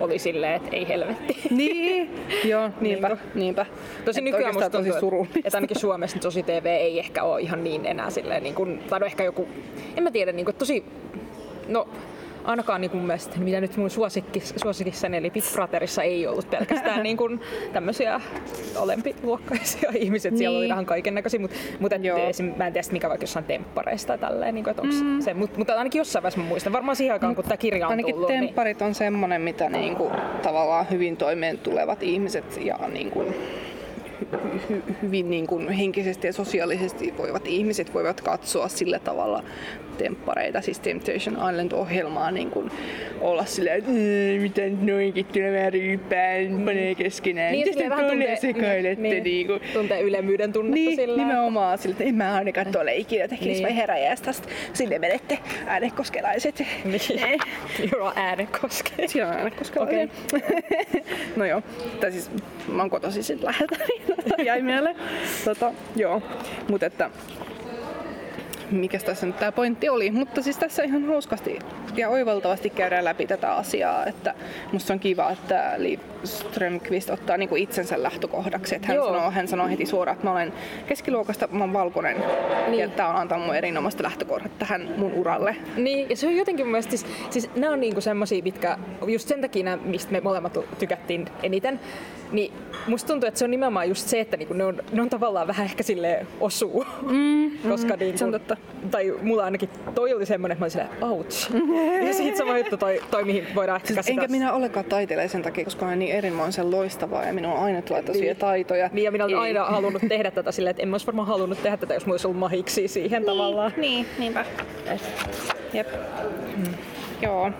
[0.00, 1.36] oli silleen, että ei helvetti.
[1.50, 2.10] Niin,
[2.44, 3.66] joo, niinpä, niinpä.
[4.04, 5.38] Tosi Et nykyään musta tuntuu, tosi surullista.
[5.44, 8.78] että ainakin Suomessa niin tosi TV ei ehkä ole ihan niin enää silleen, niin kuin,
[8.90, 9.48] tai no ehkä joku,
[9.96, 10.84] en mä tiedä, niin kuin, tosi,
[11.68, 11.88] no
[12.48, 14.54] ainakaan niin kuin mun mielestä, mitä nyt mun suosikkis,
[15.16, 17.40] eli Big Brotherissa ei ollut pelkästään niin kuin,
[17.72, 18.20] tämmöisiä
[18.76, 20.70] olempiluokkaisia ihmisiä, siellä oli Niin.
[20.70, 21.96] vähän kaiken näköisiä, mutta, mutta
[22.28, 25.20] esim, mä en tiedä mikä vaikka jossain temppareista tai tälleen, niin kuin, että onko mm.
[25.20, 27.90] se, mutta, mutta ainakin jossain vaiheessa mä muistan, varmaan siihen aikaan kun tämä kirja on
[27.90, 30.10] Ainakin tullut, niin, tempparit on semmonen, mitä niinku,
[30.42, 33.34] tavallaan hyvin toimeen tulevat ihmiset ja niinku, hy-
[34.70, 39.42] hy- hyvin niinku, henkisesti ja sosiaalisesti voivat ihmiset voivat katsoa sillä tavalla
[39.98, 42.70] temppareita, siis Temptation Island-ohjelmaa, niin kuin
[43.20, 47.52] olla silleen, että "Ää, mitä nyt noinkin nämä ryyppään, panee keskenään.
[47.52, 49.02] Niin, te vähän tuntee- sekailette?
[49.02, 49.60] niin, Niin, kuin.
[49.72, 51.16] tuntee ylemmyyden tunnetta Niin, sillä.
[51.16, 53.56] nimenomaan sillä, että en mä ainakaan tuolla ikinä tekisi Niin.
[53.56, 53.64] niin.
[53.66, 54.48] vai heräjäästästä.
[54.72, 56.62] Sinne menette äänekoskelaiset.
[56.84, 57.20] Niin.
[57.92, 59.08] Joo, äänekoskeen.
[59.08, 60.10] Siellä on äänekoskelainen.
[61.36, 61.62] no joo,
[62.00, 62.30] tai siis
[62.68, 64.02] mä oon kotoisin läheltä, niin
[64.44, 64.96] jäi mieleen.
[65.44, 66.22] Tota, joo,
[66.68, 67.10] mutta että
[68.70, 71.58] mikäs tässä nyt tämä pointti oli, mutta siis tässä ihan hauskasti
[71.98, 74.34] ja oivaltavasti käydään läpi tätä asiaa, että
[74.72, 79.06] musta on kiva, että Liv Strömqvist ottaa niinku itsensä lähtökohdaksi, että hän Joo.
[79.06, 80.52] sanoo, hän sanoo heti suoraan, että mä olen
[80.86, 82.16] keskiluokasta, mä oon valkoinen
[82.68, 82.78] Niin.
[82.80, 85.56] ja tää on antanut mun erinomaista lähtökohdat tähän mun uralle.
[85.76, 89.28] Niin, ja se on jotenkin mun mielestä, siis, siis nämä on niinku semmosia, mitkä, just
[89.28, 91.80] sen takia mistä me molemmat tykättiin eniten,
[92.32, 92.52] Niin
[92.86, 95.46] musta tuntuu, että se on nimenomaan just se, että niinku ne, on, ne on tavallaan
[95.46, 96.84] vähän ehkä sille osuu.
[97.02, 98.56] Mm, Koska mm, niinku, se on totta.
[98.90, 101.50] Tai mulla ainakin toi oli semmonen, että mä olin silleen, ouch.
[101.92, 105.42] ja sit sama juttu toi, toi mihin voidaan ehkä Siis enkä minä olekaan taiteilija sen
[105.42, 108.36] takia, koska olen niin erinomaisen loistavaa ja minulla on aina tulee tosia niin.
[108.36, 108.90] taitoja.
[108.92, 109.42] Niin ja minä olen Ei.
[109.42, 112.14] aina halunnut tehdä tätä silleen, että en mä olisi varmaan halunnut tehdä tätä, jos mulla
[112.14, 113.72] olisi ollut mahiksi siihen tavallaan.
[113.76, 114.44] Niin, niinpä.
[115.72, 115.88] Jep.
[116.56, 116.74] Mm.
[117.22, 117.50] Joo.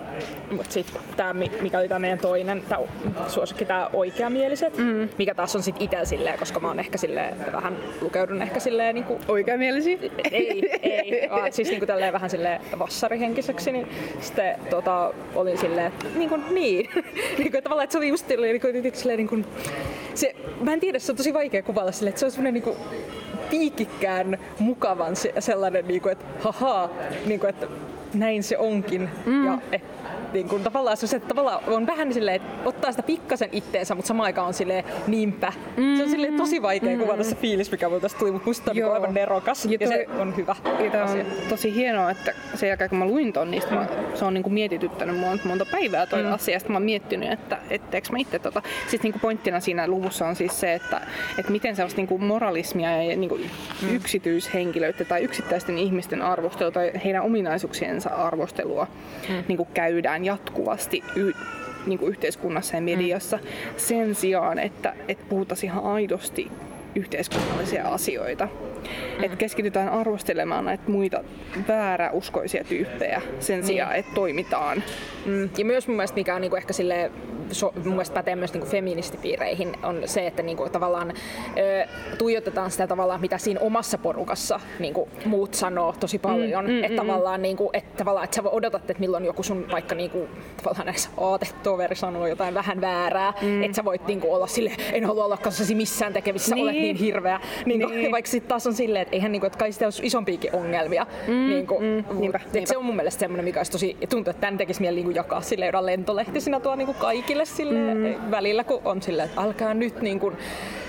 [0.50, 2.78] Mutta sitten tämä, mikä oli tämä meidän toinen tää
[3.28, 5.08] suosikki, tämä oikeamieliset, mm.
[5.18, 8.94] mikä taas on sitten itse silleen, koska mä oon ehkä silleen, vähän lukeudun ehkä silleen
[8.94, 9.98] niinku, Oikeamielisiä?
[10.32, 13.88] ei, ei, vaan siis niinku tälleen vähän silleen vassarihenkiseksi, niin
[14.20, 16.90] sitten tota, olin silleen, että niin kuin niin.
[17.38, 19.46] niin kuin, tavallaan, että se oli just silleen, niin kuin, jotenkin silleen, niin kuin,
[20.14, 22.62] se, mä en tiedä, se on tosi vaikea kuvailla silleen, että se on semmoinen niin
[22.62, 22.76] kuin,
[23.50, 26.90] piikikkään mukavan se, sellainen, niin kuin, että haha,
[27.26, 27.66] niin kuin, että
[28.14, 29.08] näin se onkin.
[29.26, 29.46] Mm.
[29.46, 29.58] Ja,
[30.32, 34.08] niin kuin, tavallaan se, että tavallaan on vähän silleen, että ottaa sitä pikkasen itteensä, mutta
[34.08, 35.52] samaan aikaan on silleen niinpä.
[35.76, 35.96] Mm.
[35.96, 37.00] Se on silleen tosi vaikea mm.
[37.02, 38.92] kuvata se fiilis, mikä mulla tästä tuli, mutta musta on Joo.
[38.92, 40.56] aivan nerokas ja, Ja ja se toi- on hyvä
[40.94, 41.24] Ja asia.
[41.24, 44.50] on tosi hienoa, että sen jälkeen kun mä luin ton, niin mä, se on niinku
[44.50, 46.32] mietityttänyt mua monta päivää toi mm.
[46.32, 46.58] asia.
[46.58, 48.62] Sitten mä oon miettinyt, että etteikö mä itse tota.
[48.88, 51.00] Siis niinku pointtina siinä luvussa on siis se, että,
[51.38, 53.36] että miten sellaista niinku moralismia ja niinku
[53.82, 53.96] mm.
[53.96, 58.86] yksityishenkilöitä tai yksittäisten ihmisten arvostelua tai heidän ominaisuuksiensa arvostelua
[59.28, 59.34] mm.
[59.48, 61.32] niinku käydään jatkuvasti y-
[61.86, 63.42] niinku yhteiskunnassa ja mediassa mm.
[63.76, 66.50] sen sijaan, että, että puhuttaisiin ihan aidosti
[66.94, 68.48] yhteiskunnallisia asioita.
[69.18, 69.24] Mm.
[69.24, 71.24] Että keskitytään arvostelemaan näitä muita
[71.68, 74.82] vääräuskoisia tyyppejä sen sijaan, että toimitaan.
[75.26, 75.48] Mm.
[75.58, 77.10] Ja myös mun mielestä, mikä on niinku ehkä silleen,
[77.52, 81.12] so, mun mielestä pätee myös niinku feministipiireihin, on se, että niinku tavallaan
[81.58, 81.86] ö,
[82.18, 86.64] tuijotetaan sitä tavallaan, mitä siinä omassa porukassa niinku muut sanoo tosi paljon.
[86.64, 89.94] Mm, mm, että tavallaan, niinku, että tavallaan, että sä odotat, että milloin joku sun vaikka
[89.94, 93.62] niinku, tavallaan näissä aatetoveri sanoo jotain vähän väärää, mm.
[93.62, 96.62] että sä voit niinku olla sille, en halua olla kanssasi missään tekemisissä, Niin.
[96.62, 97.40] olet niin hirveä.
[97.66, 98.12] Niinku, Niin.
[98.12, 101.06] Vaikka sitten taas on silleen, että eihän niinku, että kai sitä olisi isompiakin ongelmia.
[101.28, 102.68] Mm, niinku, mm, niinpä, et niinpä.
[102.68, 105.40] Se on mun mielestä semmoinen, mikä olisi tosi, tuntuu, että tämän tekisi mieli niinku jakaa
[105.40, 108.30] sille jotain lentolehtisinä tuo niinku kaikille sille mm.
[108.30, 110.32] välillä, kun on silleen, että älkää nyt niinku,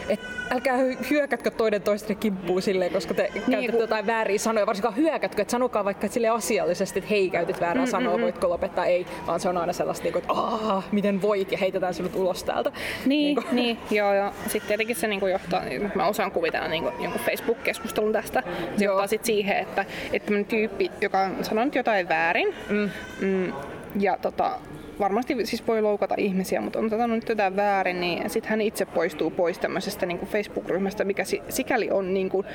[0.09, 0.19] et
[0.51, 4.65] älkää hy- hyökätkö toinen toisten kimppuun silleen, koska te niin, käytätte kun- jotain vääriä sanoja,
[4.65, 8.49] varsinkaan hyökätkö, että sanokaa vaikka että sille asiallisesti, että hei, käytit väärää mm, sanoa, voitko
[8.49, 12.15] lopettaa, ei, vaan se on aina sellaista, niinku, että aah, miten voit, ja heitetään sinut
[12.15, 12.71] ulos täältä.
[13.05, 13.43] Niin, Niinku.
[13.55, 15.61] niin joo, ja sitten tietenkin se niinku johtaa,
[15.95, 18.43] mä osaan kuvitella niinku jonkun Facebook-keskustelun tästä,
[18.77, 18.93] se Joo.
[18.93, 22.89] johtaa sit siihen, että, että tämmönen tyyppi, joka on sanonut jotain väärin, mm.
[23.21, 23.53] Mm,
[23.99, 24.51] ja tota,
[24.99, 28.85] varmasti siis voi loukata ihmisiä, mutta on sanonut nyt jotain väärin, niin sitten hän itse
[28.85, 32.45] poistuu pois tämmöisestä niinku Facebook-ryhmästä, mikä si- sikäli on niinku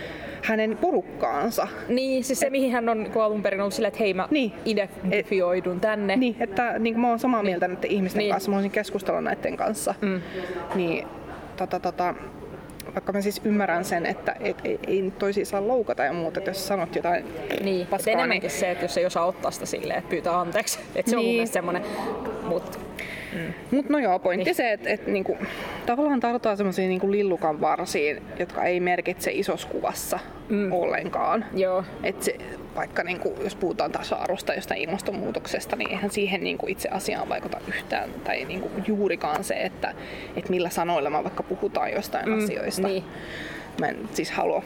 [0.44, 1.68] hänen porukkaansa.
[1.88, 4.52] Niin, siis se mihin hän on niinku alun perin ollut silleen, että hei mä Niin.
[4.64, 6.16] identifioidun tänne.
[6.16, 8.32] Niin, että niin mä oon samaa mieltä näiden ihmisten Niin.
[8.32, 9.94] kanssa, mä voisin keskustella näiden kanssa.
[10.00, 10.20] Mm.
[10.74, 11.06] Niin,
[11.56, 12.14] tota, tota,
[12.94, 16.40] vaikka mä siis ymmärrän sen, että et, ei, ei nyt toisia saa loukata ja muuta,
[16.40, 17.24] että jos sanot jotain
[17.64, 20.78] Niin, paskaa, enemmänkin se, että jos ei osaa ottaa sitä silleen, että pyytää anteeksi.
[20.94, 21.36] Että se on mun Niin.
[21.36, 21.82] mielestä semmoinen,
[22.44, 22.78] mut
[23.70, 24.54] Mutta no joo, pointti Niin.
[24.54, 25.38] se, että et, niinku,
[25.86, 30.72] tavallaan tartutaan semmoisiin niinku lillukan varsiin, jotka ei merkitse isossa kuvassa mm.
[30.72, 31.44] ollenkaan.
[31.54, 31.84] joo.
[32.02, 32.36] Et se,
[32.74, 38.10] vaikka niinku, jos puhutaan tasa-arvosta jostain ilmastonmuutoksesta, niin eihän siihen niinku itse asiaan vaikuta yhtään
[38.24, 39.94] tai niinku juurikaan se, että
[40.36, 42.88] et millä sanoilla me vaikka puhutaan jostain mm, asioista.
[42.88, 43.04] niin.
[43.80, 44.62] Mä en siis halua.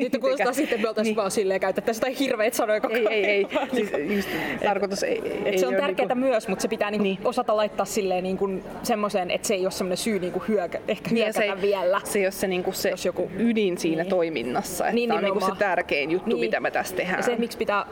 [0.00, 1.16] Nyt kuulostaa sitten, me oltaisiin Niin.
[1.16, 3.46] vaan silleen käytettäisiin jotain hirveitä sanoja koko Ei, ei, ei.
[3.74, 4.28] Siis just
[4.64, 7.18] tarkoitus ei, ei, Et se on tärkeää niinku- myös, mutta se pitää niinku Niin.
[7.24, 8.48] osata laittaa silleen niinku
[8.82, 12.00] semmoiseen, että se ei ole semmoinen syy niinku hyökä, ehkä Niin, se, hyökätä ei, vielä.
[12.04, 14.10] se ei ole se, niinku se Jos joku- ydin siinä Niin.
[14.10, 14.84] toiminnassa.
[14.84, 16.40] Että Niin, tämä on niinku se tärkein juttu, Niin.
[16.40, 17.18] mitä me tässä tehdään.
[17.18, 17.86] Ja se, miksi pitää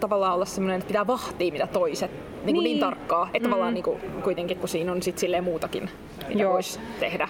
[0.00, 2.54] tavallaan olla semmoinen, että pitää vahtia mitä toiset niin, niin.
[2.54, 2.80] niin Niin.
[2.80, 3.50] tarkkaa, että mm.
[3.50, 5.88] tavallaan niin kuin, kuitenkin kun siinä on sit silleen muutakin,
[6.28, 6.52] mitä Joo.
[6.52, 7.28] voisi tehdä,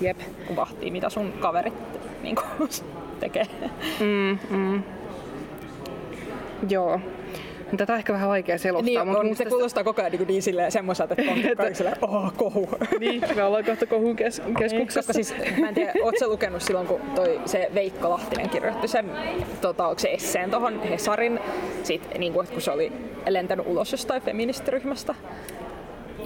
[0.00, 0.18] Jep.
[0.46, 1.74] kun vahtii mitä sun kaverit
[2.22, 2.68] niin kuin,
[3.20, 3.46] tekee.
[4.00, 4.82] Mm, mm.
[6.68, 7.00] Joo.
[7.76, 10.26] Tätä on ehkä vähän vaikea selostaa, Niin, mutta on, musta se kuulostaa koko ajan niin,
[10.26, 12.68] niin silleen semmoiselta, että on kaikki silleen, oh, kohu.
[13.00, 14.98] niin, me ollaan kohta kohun kes- Niin, keskuksessa.
[15.00, 19.10] koska siis, mä en tiedä, ootko lukenut silloin, kun toi, se Veikka Lahtinen kirjoitti sen,
[19.60, 21.40] tota, se esseen tohon Hesarin,
[21.82, 22.92] sit, niin kuin, kun se oli
[23.28, 25.14] lentänyt ulos jostain feministiryhmästä.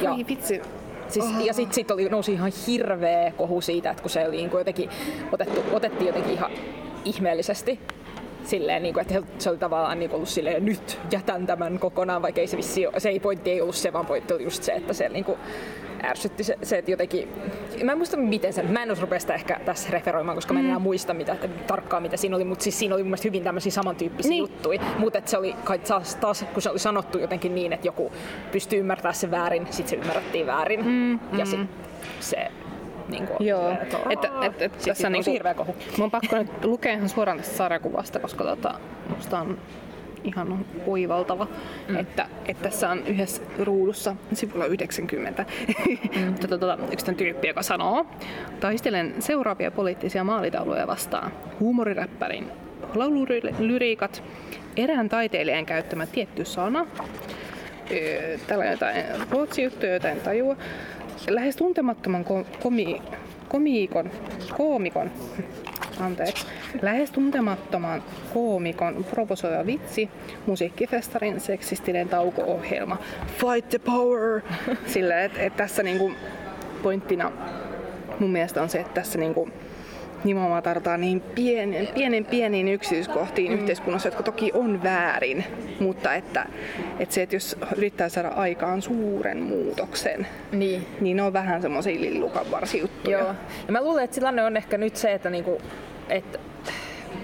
[0.00, 0.62] Ja, Ai vitsi.
[1.12, 4.50] Siis, ja sitten sit oli, nousi ihan hirveä kohu siitä, että kun se oli niin
[4.50, 4.90] kuin jotenkin
[5.32, 6.50] otettu, otettiin jotenkin ihan
[7.04, 7.80] ihmeellisesti
[8.44, 12.22] silleen, niin kuin, että se oli tavallaan niin kuin ollut silleen, nyt jätän tämän kokonaan,
[12.22, 14.72] vaikka ei se vissi, se ei pointti ei ollut se, vaan pointti oli just se,
[14.72, 15.38] että se niin kuin
[16.04, 17.28] ärsytti se, se, että jotenkin,
[17.84, 20.60] mä en muista miten se, mä en olisi rupea sitä ehkä tässä referoimaan, koska mä
[20.60, 23.44] en enää muista mitä, tarkkaan mitä siinä oli, mutta siis siinä oli mun mielestä hyvin
[23.44, 24.38] tämmöisiä samantyyppisiä Niin.
[24.40, 27.88] juttuja, mutta että se oli kai taas, taas, kun se oli sanottu jotenkin niin, että
[27.88, 28.12] joku
[28.52, 31.60] pystyy ymmärtämään sen väärin, sit se ymmärrettiin väärin, mm, ja sit
[32.20, 32.50] se
[33.12, 35.76] niin kuin, Joo, että, että, että, että tässä on niinku, hirveä kohu.
[35.96, 38.74] Mun on pakko nyt lukea ihan suoraan tästä sarjakuvasta, koska tota,
[39.16, 39.58] musta on
[40.24, 41.46] ihan oivaltava,
[41.88, 41.96] mm.
[41.96, 45.44] että, että tässä on yhdessä ruudussa sivulla 90
[46.16, 46.34] mm.
[46.40, 48.06] tota, tota, yksi tyyppi, joka sanoo,
[48.60, 51.32] taistelen seuraavia poliittisia maalitauluja vastaan.
[51.60, 52.50] Huumoriräppärin
[52.94, 54.22] laululyriikat,
[54.76, 56.86] erään taiteilijan käyttämä tietty sana,
[57.90, 60.56] öö, tällä jotain ruotsijuttuja, jotain tajua,
[61.28, 62.24] lähes tuntemattoman
[62.62, 63.02] komi,
[63.48, 64.10] komiikon,
[64.56, 65.10] koomikon
[66.00, 66.46] anteeksi,
[66.82, 68.02] lähes tuntemattoman
[68.34, 70.08] koomikon provosoiva vitsi,
[70.46, 72.96] musiikkifestarin seksistinen tauko-ohjelma.
[73.26, 74.40] Fight the power!
[74.86, 76.12] Sillä, että et tässä niinku
[76.82, 77.32] pointtina
[78.18, 79.48] mun mielestä on se, että tässä niinku
[80.24, 83.58] nimenomaan tarvitaan niin pienen, pienen pieniin yksityiskohtiin mm.
[83.58, 85.44] yhteiskunnassa, jotka toki on väärin,
[85.80, 86.46] mutta että,
[86.98, 92.00] että se, että jos yrittää saada aikaan suuren muutoksen, niin, niin ne on vähän semmoisia
[92.00, 93.18] lillukan varsijuttuja.
[93.18, 93.34] Joo.
[93.66, 95.62] Ja mä luulen, että tilanne on ehkä nyt se, että niinku,
[96.08, 96.38] että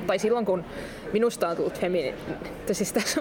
[0.06, 0.64] tai silloin kun
[1.12, 2.14] minusta on tullut femini...
[2.72, 3.20] Siis tässä,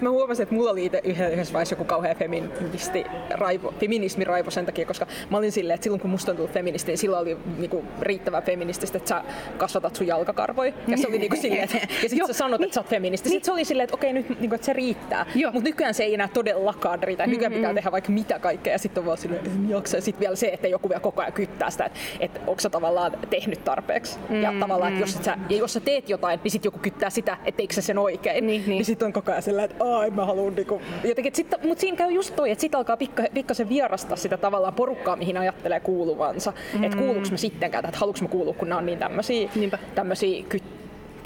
[0.00, 5.06] mä huomasin, että mulla oli yhdessä vaiheessa joku kauhea feministi, raivo, feminismiraivo sen takia, koska
[5.30, 8.42] mä olin silleen, että silloin kun musta on tullut feministi, niin silloin oli niinku riittävän
[8.42, 9.22] feminististä, että sä
[9.56, 10.72] kasvatat sun jalkakarvoja.
[10.88, 13.28] Ja se oli niinku silleen, että, ja sit sä sanot, että sä oot feministi.
[13.28, 15.26] Sitten se oli silleen, että okei, nyt niinku, että se riittää.
[15.52, 17.26] Mutta nykyään se ei enää todellakaan riitä.
[17.26, 18.72] Nykyään pitää tehdä vaikka mitä kaikkea.
[18.72, 20.00] Ja sitten on vaan silleen, että jaksa.
[20.00, 23.12] Sitten vielä se, että joku vielä koko ajan kyttää sitä, että, että onko sä tavallaan
[23.30, 24.18] tehnyt tarpeeksi.
[24.42, 27.23] Ja tavallaan, että jos, sä, ja jos sä teet jotain, niin sitten joku kyttää sitä
[27.24, 28.46] sitä, etteikö se sen oikein.
[28.46, 28.70] Niin, niin.
[28.70, 31.96] niin sitten on koko ajan sellainen, että ai mä haluan niinku, jotenkin, sit, mutta siinä
[31.96, 36.52] käy just toi, että sitten alkaa pikka, pikkasen vierastaa sitä tavallaan porukkaa, mihin ajattelee kuuluvansa.
[36.74, 36.84] Mm.
[36.84, 39.50] Että kuuluuko mä sittenkään, että haluanko mä kuulua, kun nämä on niin tämmöisiä,
[39.94, 40.58] tämmöisiä ky,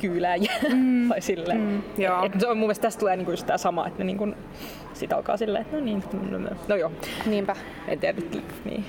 [0.01, 0.53] kyylääjiä.
[0.69, 1.09] Mm.
[1.11, 1.61] tai silleen.
[1.61, 1.83] Mm.
[2.03, 2.25] Joo.
[2.25, 4.29] Et, et, mun mielestä tästä tulee niinku just tää sama, että ne niinku,
[4.95, 6.93] sit alkaa silleen, että no niin, no, no, no joo.
[7.27, 7.57] Niinpä.
[7.89, 8.23] En tiedä,
[8.65, 8.85] niin.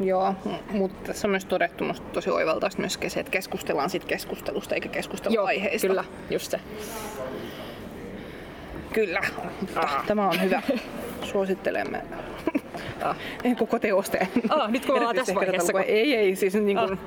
[0.00, 0.34] Joo,
[0.70, 4.88] mutta tässä on myös todettu musta tosi oivaltaista myös se, että keskustellaan sit keskustelusta eikä
[4.88, 5.86] keskustella Joo, aiheista.
[5.86, 6.60] kyllä, just se.
[8.92, 9.20] Kyllä,
[9.60, 10.06] mutta ah.
[10.06, 10.62] tämä on hyvä.
[11.32, 12.02] Suosittelemme
[13.02, 13.16] ah.
[13.58, 14.28] koko teoste.
[14.48, 15.72] Ah, nyt kun ollaan tässä vaiheessa.
[15.72, 15.82] Kun...
[15.86, 16.98] Ei, ei, siis niin kuin, ah.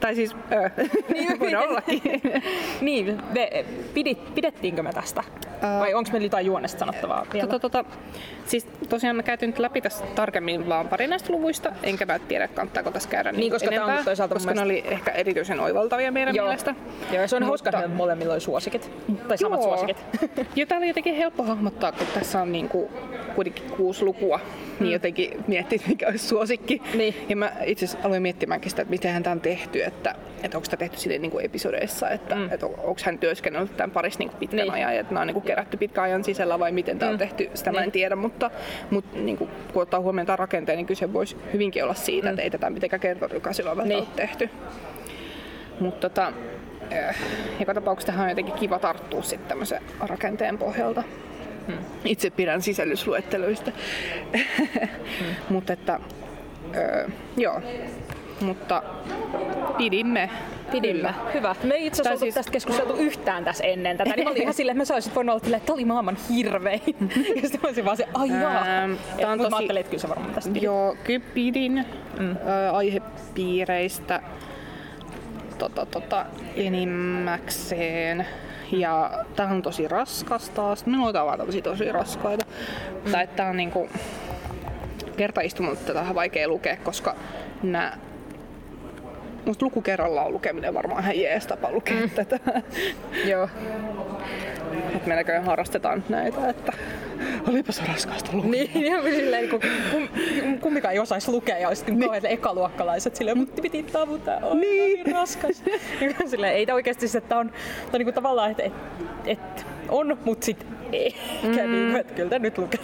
[0.00, 0.70] Tai siis, öö,
[1.12, 2.02] niin, ollakin.
[2.80, 5.22] niin, me, pidit, pidettiinkö me tästä?
[5.78, 7.48] Vai onko meillä jotain juonesta sanottavaa vielä?
[7.48, 7.90] Tota, tota,
[8.46, 12.48] siis tosiaan mä käytin nyt läpi tässä tarkemmin vaan pari näistä luvuista, enkä mä tiedä,
[12.48, 14.72] kannattaako tässä käydä niin, koska enempää, on toisaalta koska mielestä...
[14.72, 16.46] ne oli ehkä erityisen oivaltavia meidän Joo.
[16.46, 16.74] mielestä.
[17.12, 17.48] Joo, ja se on Mutta...
[17.48, 18.90] hauska, että molemmilla oli suosikit.
[19.28, 19.68] Tai samat Joo.
[19.68, 20.04] suosikit.
[20.56, 22.90] ja tää oli jotenkin helppo hahmottaa, kun tässä on niinku
[23.34, 24.40] kuitenkin kuusi lukua,
[24.80, 26.82] niin jotenkin miettii, mikä olisi suosikki.
[26.94, 27.14] Niin.
[27.28, 30.68] Ja mä itse asiassa aloin miettimäänkin sitä, että miten tämä on tehty, että, että onko
[30.70, 32.48] tämä tehty silleen niin kuin episodeissa, että, mm.
[32.50, 34.72] että onko hän työskennellyt tämän parissa niin pitkän niin.
[34.72, 37.18] ajan, että nämä on niin kuin kerätty pitkän ajan sisällä vai miten tämä on mm.
[37.18, 37.76] tehty, sitä niin.
[37.76, 37.92] mä en niin.
[37.92, 38.50] tiedä, mutta,
[38.90, 42.30] mutta niin kuin, kun ottaa huomioon tämän rakenteen, niin kyse voisi hyvinkin olla siitä, mm.
[42.30, 44.06] että ei tätä mitenkään kertorykäisillä ole niin.
[44.16, 44.50] tehty.
[45.80, 46.32] Mutta tota,
[46.92, 47.16] äh,
[47.60, 51.02] joka tapauksessa tähän on jotenkin kiva tarttua sitten tämmöisen rakenteen pohjalta.
[51.66, 51.78] Hmm.
[52.04, 53.72] Itse pidän sisällysluetteluista.
[54.32, 55.34] Hmm.
[55.48, 56.00] Mutta että,
[56.76, 57.60] öö, joo.
[58.40, 58.82] Mutta
[59.76, 60.30] pidimme.
[60.70, 60.96] Pidimme.
[60.98, 61.14] Kyllä.
[61.34, 61.56] Hyvä.
[61.62, 62.34] Me ei itse asiassa siis...
[62.34, 64.10] tästä keskusteltu yhtään tässä ennen tätä.
[64.10, 66.82] Niin mä olin ihan silleen, että mä saisin voinut olla, että tämä oli maailman hirvein.
[67.36, 68.62] ja sitten mä olisin vaan se, ai jaa.
[68.62, 68.92] Ähm,
[69.30, 69.50] on tosi...
[69.50, 70.62] Mä ajattelin, että kyllä se varmaan tästä pidin.
[70.62, 71.86] Joo, kyllä pidin
[72.18, 72.30] mm.
[72.30, 74.20] ö, aihepiireistä
[75.58, 78.26] tota, tota, enimmäkseen.
[78.72, 80.86] Ja tää on tosi raskas taas.
[80.86, 82.46] Minulla on tosi tosi raskaita.
[83.04, 83.12] Mm.
[83.12, 83.88] Tai että tää on niinku...
[85.16, 87.16] Kertaistumalla tätä on vaikea lukea, koska
[87.62, 87.98] nää
[89.44, 92.10] Musta luku kerrallaan lukeminen varmaan ihan jees tapa lukea mm.
[92.10, 92.38] tätä.
[93.24, 93.48] Joo.
[94.96, 96.72] Et me näköjään harrastetaan näitä, että
[97.48, 98.50] olipa se raskasta lukea.
[98.50, 100.08] Niin, ihan silleen, kun kum,
[100.58, 102.00] kummikaan ei osaisi lukea ja olisi niin.
[102.00, 105.04] kauhean ekaluokkalaiset silleen, mutta piti tavuta, on niin.
[105.04, 105.62] niin raskas.
[106.30, 107.52] silleen, ei tämä oikeasti se, että on,
[107.92, 108.72] on niin kuin tavallaan, että et,
[109.26, 111.14] et, on, mutta sitten ei.
[111.42, 111.70] Mm.
[111.70, 112.80] Niin, että kyllä nyt lukee.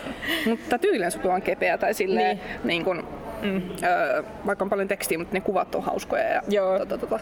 [0.46, 2.60] Mutta tyyliin on kepeä tai silleen, niin.
[2.64, 3.02] niin kuin,
[3.42, 3.62] Mm.
[3.82, 6.78] Öö, vaikka on paljon tekstiä, mutta ne kuvat on hauskoja ja Joo.
[6.78, 7.20] Tota, tota,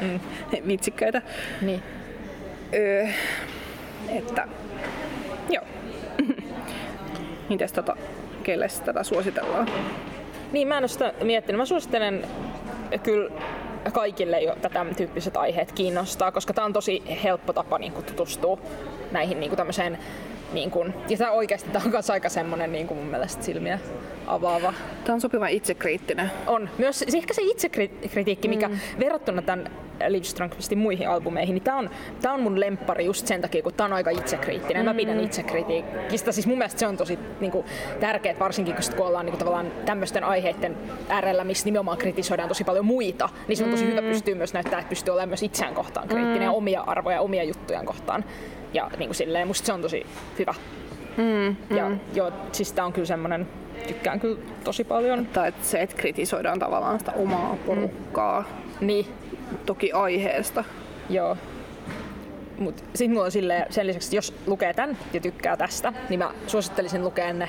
[0.00, 0.20] mm.
[0.68, 1.22] vitsikkäitä.
[1.62, 1.82] Niin.
[2.74, 3.06] Öö,
[4.08, 4.48] että,
[5.50, 5.64] joo.
[7.48, 7.96] Mites tota,
[8.42, 9.68] kelle tätä suositellaan?
[10.52, 11.58] Niin, mä en ole sitä miettinyt.
[11.58, 12.26] Mä suosittelen
[13.02, 13.30] kyllä
[13.92, 18.58] kaikille, joita tämän tyyppiset aiheet kiinnostaa, koska tämä on tosi helppo tapa niin kuin, tutustua
[19.12, 19.98] näihin niin kuin, tämmöiseen
[20.52, 23.78] Niin kun, ja tämä oikeasti tämä on myös aika semmoinen niin mun mielestä silmiä
[24.26, 24.74] avaava.
[25.04, 26.30] Tämä on sopiva itsekriittinen.
[26.46, 26.68] On.
[26.78, 28.78] Myös ehkä se itsekritiikki, mikä mm.
[28.98, 29.70] verrattuna tämän
[30.08, 33.74] Liv Strömqvistin muihin albumeihin, niin tämä on, tää on mun lemppari just sen takia, kun
[33.74, 34.82] tämä on aika itsekriittinen.
[34.82, 34.88] Mm.
[34.88, 36.32] Mä pidän itsekritiikistä.
[36.32, 37.66] Siis mun mielestä se on tosi niin kuin,
[38.00, 40.76] tärkeää, varsinkin kun ollaan niin kuin, tavallaan tämmöisten aiheiden
[41.08, 43.90] äärellä, missä nimenomaan kritisoidaan tosi paljon muita, niin se on tosi mm.
[43.90, 46.44] hyvä pystyä myös näyttää, että pystyy olemaan myös itseään kohtaan kriittinen mm.
[46.44, 48.24] ja omia arvoja, omia juttujaan kohtaan.
[48.74, 50.06] Ja niin kuin silleen, musta se on tosi
[50.38, 50.54] hyvä.
[51.16, 52.00] Mm, ja mm.
[52.14, 53.48] joo, siis tää on kyllä semmonen,
[53.86, 55.26] tykkään kyllä tosi paljon.
[55.26, 58.40] Tai että se, että kritisoidaan tavallaan sitä omaa porukkaa.
[58.40, 58.86] Mm.
[58.86, 59.06] Niin.
[59.66, 60.64] Toki aiheesta.
[61.10, 61.36] Joo.
[62.58, 66.30] Mut sit mulla on silleen, sen lisäksi, jos lukee tän ja tykkää tästä, niin mä
[66.46, 67.48] suosittelisin lukea ne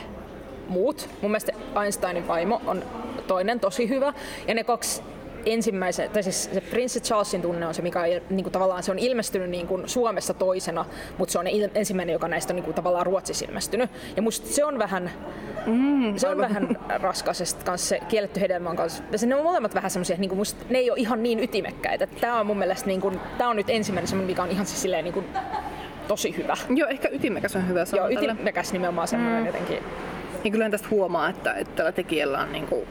[0.67, 1.09] muut.
[1.21, 1.51] Mun mielestä
[1.83, 2.83] Einsteinin vaimo on
[3.27, 4.13] toinen tosi hyvä.
[4.47, 5.01] Ja ne kaksi
[5.45, 8.91] ensimmäisen, tai siis se Prince Charlesin tunne on se, mikä on, niin kuin tavallaan se
[8.91, 10.85] on ilmestynyt niin kuin Suomessa toisena,
[11.17, 13.89] mutta se on il, ensimmäinen, joka näistä on niin kuin tavallaan Ruotsissa ilmestynyt.
[14.15, 15.11] Ja musta se on vähän,
[15.65, 19.03] mm, se on vähän raskasesta kanssa se kielletty hedelmä on kanssa.
[19.11, 22.07] Ja ne on molemmat vähän semmoisia, niin kuin musta, ne ei ole ihan niin ytimekkäitä.
[22.07, 24.81] Tämä on mun mielestä, niin kuin, tämä on nyt ensimmäinen semmoinen, mikä on ihan siis
[24.81, 25.25] silleen niin kuin,
[26.07, 26.57] tosi hyvä.
[26.69, 28.09] Joo, ehkä ytimekäs on hyvä sanoa.
[28.09, 29.45] Joo, ytimekäs nimenomaan semmoinen mm.
[29.45, 29.79] jotenkin.
[30.43, 32.87] Niin kyllähän tästä huomaa, että, että tällä tekijällä on niin kuin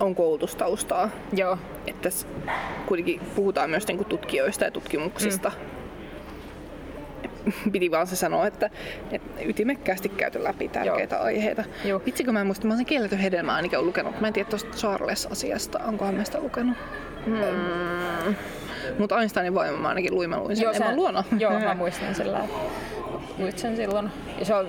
[0.00, 1.10] on koulutustaustaa.
[1.32, 1.58] Joo.
[1.86, 2.08] Että
[2.86, 5.52] kuitenkin puhutaan myös niinku tutkijoista ja tutkimuksista.
[5.56, 5.68] Mm.
[7.72, 8.70] Piti vaan se sanoa, että,
[9.10, 11.24] että ytimekkäästi käyty läpi tärkeitä Joo.
[11.24, 11.64] aiheita.
[11.84, 12.02] Joo.
[12.06, 14.20] Vitsikö mä en muista, mä olen kielletty hedelmää ainakin lukenut.
[14.20, 16.76] Mä en tiedä tuosta Charles-asiasta, onkohan mä sitä lukenut.
[17.26, 18.34] Mm.
[18.98, 21.24] Mutta Einsteinin voima mä ainakin luin, mä luin sen Joo, sen, luona.
[21.38, 22.40] Joo, mä muistan sillä
[23.38, 24.10] luit sen silloin.
[24.38, 24.68] Ja se on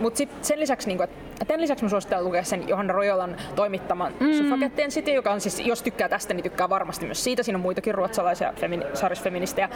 [0.00, 1.08] mut sit sen lisäksi, niin kuin,
[1.44, 4.32] tämän lisäksi mä suosittelen lukea sen Johanna Rojolan toimittaman mm.
[4.32, 7.42] Suffragettien City, joka on siis, jos tykkää tästä, niin tykkää varmasti myös siitä.
[7.42, 9.68] Siinä on muitakin ruotsalaisia femini- saarisfeministejä.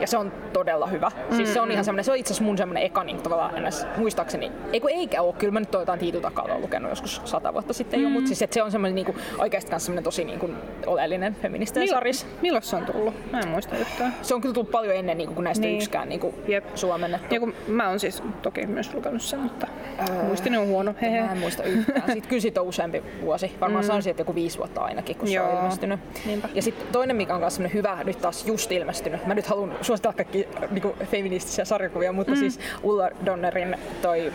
[0.00, 1.10] Ja se on todella hyvä.
[1.30, 1.36] Mm.
[1.36, 3.86] Siis se on ihan semmoinen, se on itse asiassa mun semmoinen eka niin tavallaan ennäs,
[3.96, 4.52] muistaakseni.
[4.72, 6.22] Ei kun eikä ole, kyllä mä nyt jotain Tiitu
[6.60, 8.04] lukenut joskus sata vuotta sitten mm.
[8.04, 10.56] jo, mutta siis että se on semmoinen niin kuin, oikeasti myös semmoinen tosi niin kuin,
[10.86, 12.26] oleellinen feministinen Mil- saris.
[12.42, 13.14] Milloin se on tullut?
[13.32, 14.14] Mä en muista yhtään.
[14.22, 15.76] Se on kyllä tullut paljon ennen niin kuin, näistä niin.
[15.76, 16.64] yksikään niin kuin, Jep.
[16.74, 17.34] suomennettu.
[17.34, 19.66] Ja kun mä oon siis toki myös lukenut sen, mutta
[20.08, 20.94] öö, muistini on huono.
[21.02, 21.07] Hehe.
[21.10, 22.02] Mä en muista yhtään.
[22.06, 23.52] Sitten kyllä siitä on useampi vuosi.
[23.60, 23.86] Varmaan mm.
[23.86, 25.46] sanoisin, että joku viisi vuotta ainakin, kun Joo.
[25.46, 26.00] se on ilmestynyt.
[26.26, 26.48] Niinpä.
[26.54, 29.26] Ja sitten toinen, mikä on myös hyvä, nyt taas just ilmestynyt.
[29.26, 32.38] Mä nyt haluan suositella kaikki niinku, feministisiä sarjakuvia, mutta mm.
[32.38, 34.32] siis Ulla Donnerin toi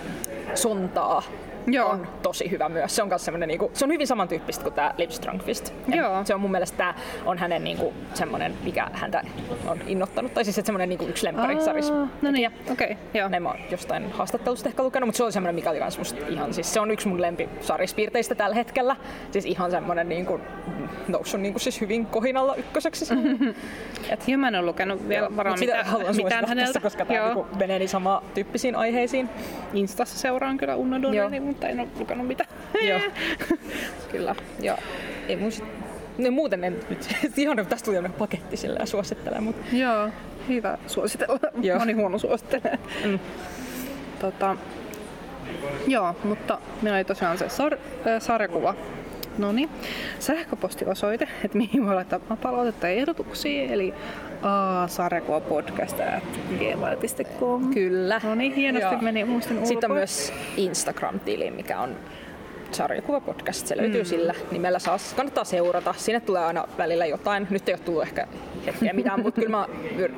[0.55, 1.23] Sontaa
[1.67, 1.89] Joo.
[1.89, 2.95] on tosi hyvä myös.
[2.95, 5.73] Se on myös semmoinen, niinku, se on hyvin samantyyppistä kuin tämä Lipstrongfist.
[5.87, 6.25] Joo.
[6.25, 6.95] Se on mun mielestä tämä
[7.25, 9.23] on hänen niinku, semmoinen, mikä häntä
[9.67, 10.33] on innottanut.
[10.33, 11.91] Tai siis että semmoinen niinku, yksi lempparisaris.
[12.21, 12.97] No niin, okei.
[13.13, 15.97] Okay, ne mä oon jostain haastattelusta ehkä lukenut, mutta se oli semmoinen, mikä oli kans
[15.97, 18.95] musta ihan, siis se on yksi mun lempisarispiirteistä tällä hetkellä.
[19.31, 20.39] Siis ihan semmoinen niinku,
[21.07, 23.13] noussut niinku, siis hyvin kohinalla ykköseksi.
[24.09, 26.65] Et, Joo, mä en ole lukenut vielä varmaan mitä, mitään häneltä.
[26.65, 29.29] Tässä, koska tämä niinku, menee niin sama tyyppisiin aiheisiin.
[29.73, 31.01] Instassa seuraan kyllä Unna
[31.53, 32.49] mutta en ole lukenut mitään.
[32.89, 32.99] Joo,
[34.11, 34.35] kyllä.
[34.59, 34.77] Ja
[35.27, 35.65] ei mun sit...
[36.17, 39.75] No muuten en nyt, ihan tästä tuli paketti sillä ja suosittelen, mutta...
[39.75, 40.09] Joo,
[40.47, 41.39] hyvä suositella.
[41.61, 41.79] Joo.
[41.79, 42.79] Moni huono suosittelee.
[43.05, 43.19] Mm.
[44.19, 44.57] Tota,
[45.87, 48.75] joo, mutta meillä oli tosiaan se sar- äh, sarjakuva
[49.37, 49.69] No niin,
[50.19, 53.93] sähköpostiosoite, että mihin voi laittaa palautetta ja ehdotuksia, eli
[54.83, 57.73] asarekuapodcast.gmail.com.
[57.73, 58.21] Kyllä.
[58.23, 59.01] No niin, hienosti Joo.
[59.01, 59.67] meni muistin ulkoa.
[59.67, 61.95] Sitten on myös Instagram-tili, mikä on
[62.71, 63.67] sarjakuva podcast.
[63.67, 64.05] Se löytyy mm.
[64.05, 64.79] sillä nimellä.
[64.79, 65.93] Saa, kannattaa seurata.
[65.97, 67.47] Sinne tulee aina välillä jotain.
[67.49, 68.27] Nyt ei ole tullut ehkä
[68.65, 69.67] hetkeä mitään, mutta kyllä mä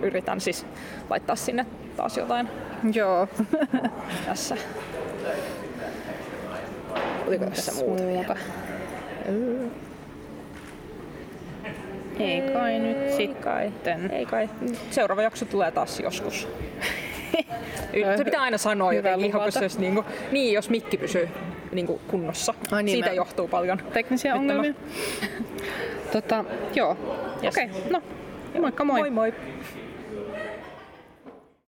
[0.01, 0.65] yritän siis
[1.09, 1.65] laittaa sinne
[1.97, 2.49] taas jotain.
[2.93, 3.27] Joo.
[4.25, 4.57] Tässä.
[7.27, 8.35] Oliko tässä muuta?
[12.19, 14.11] Ei kai nyt sitten.
[14.11, 14.49] Ei kai.
[14.91, 16.47] Seuraava jakso tulee taas joskus.
[18.17, 21.29] Se pitää aina sanoa jotenkin ihan jos, niin, kuin, niin, jos mikki pysyy
[21.71, 22.53] niin kuin kunnossa.
[22.71, 23.13] Ai niin, Siitä mä...
[23.15, 23.81] johtuu paljon.
[23.93, 24.73] Teknisiä ongelmia.
[26.11, 26.97] tota, joo.
[27.43, 27.53] Yes.
[27.53, 27.91] Okei, okay.
[27.91, 28.01] no
[28.61, 28.99] moikka moi.
[28.99, 29.33] Moi moi.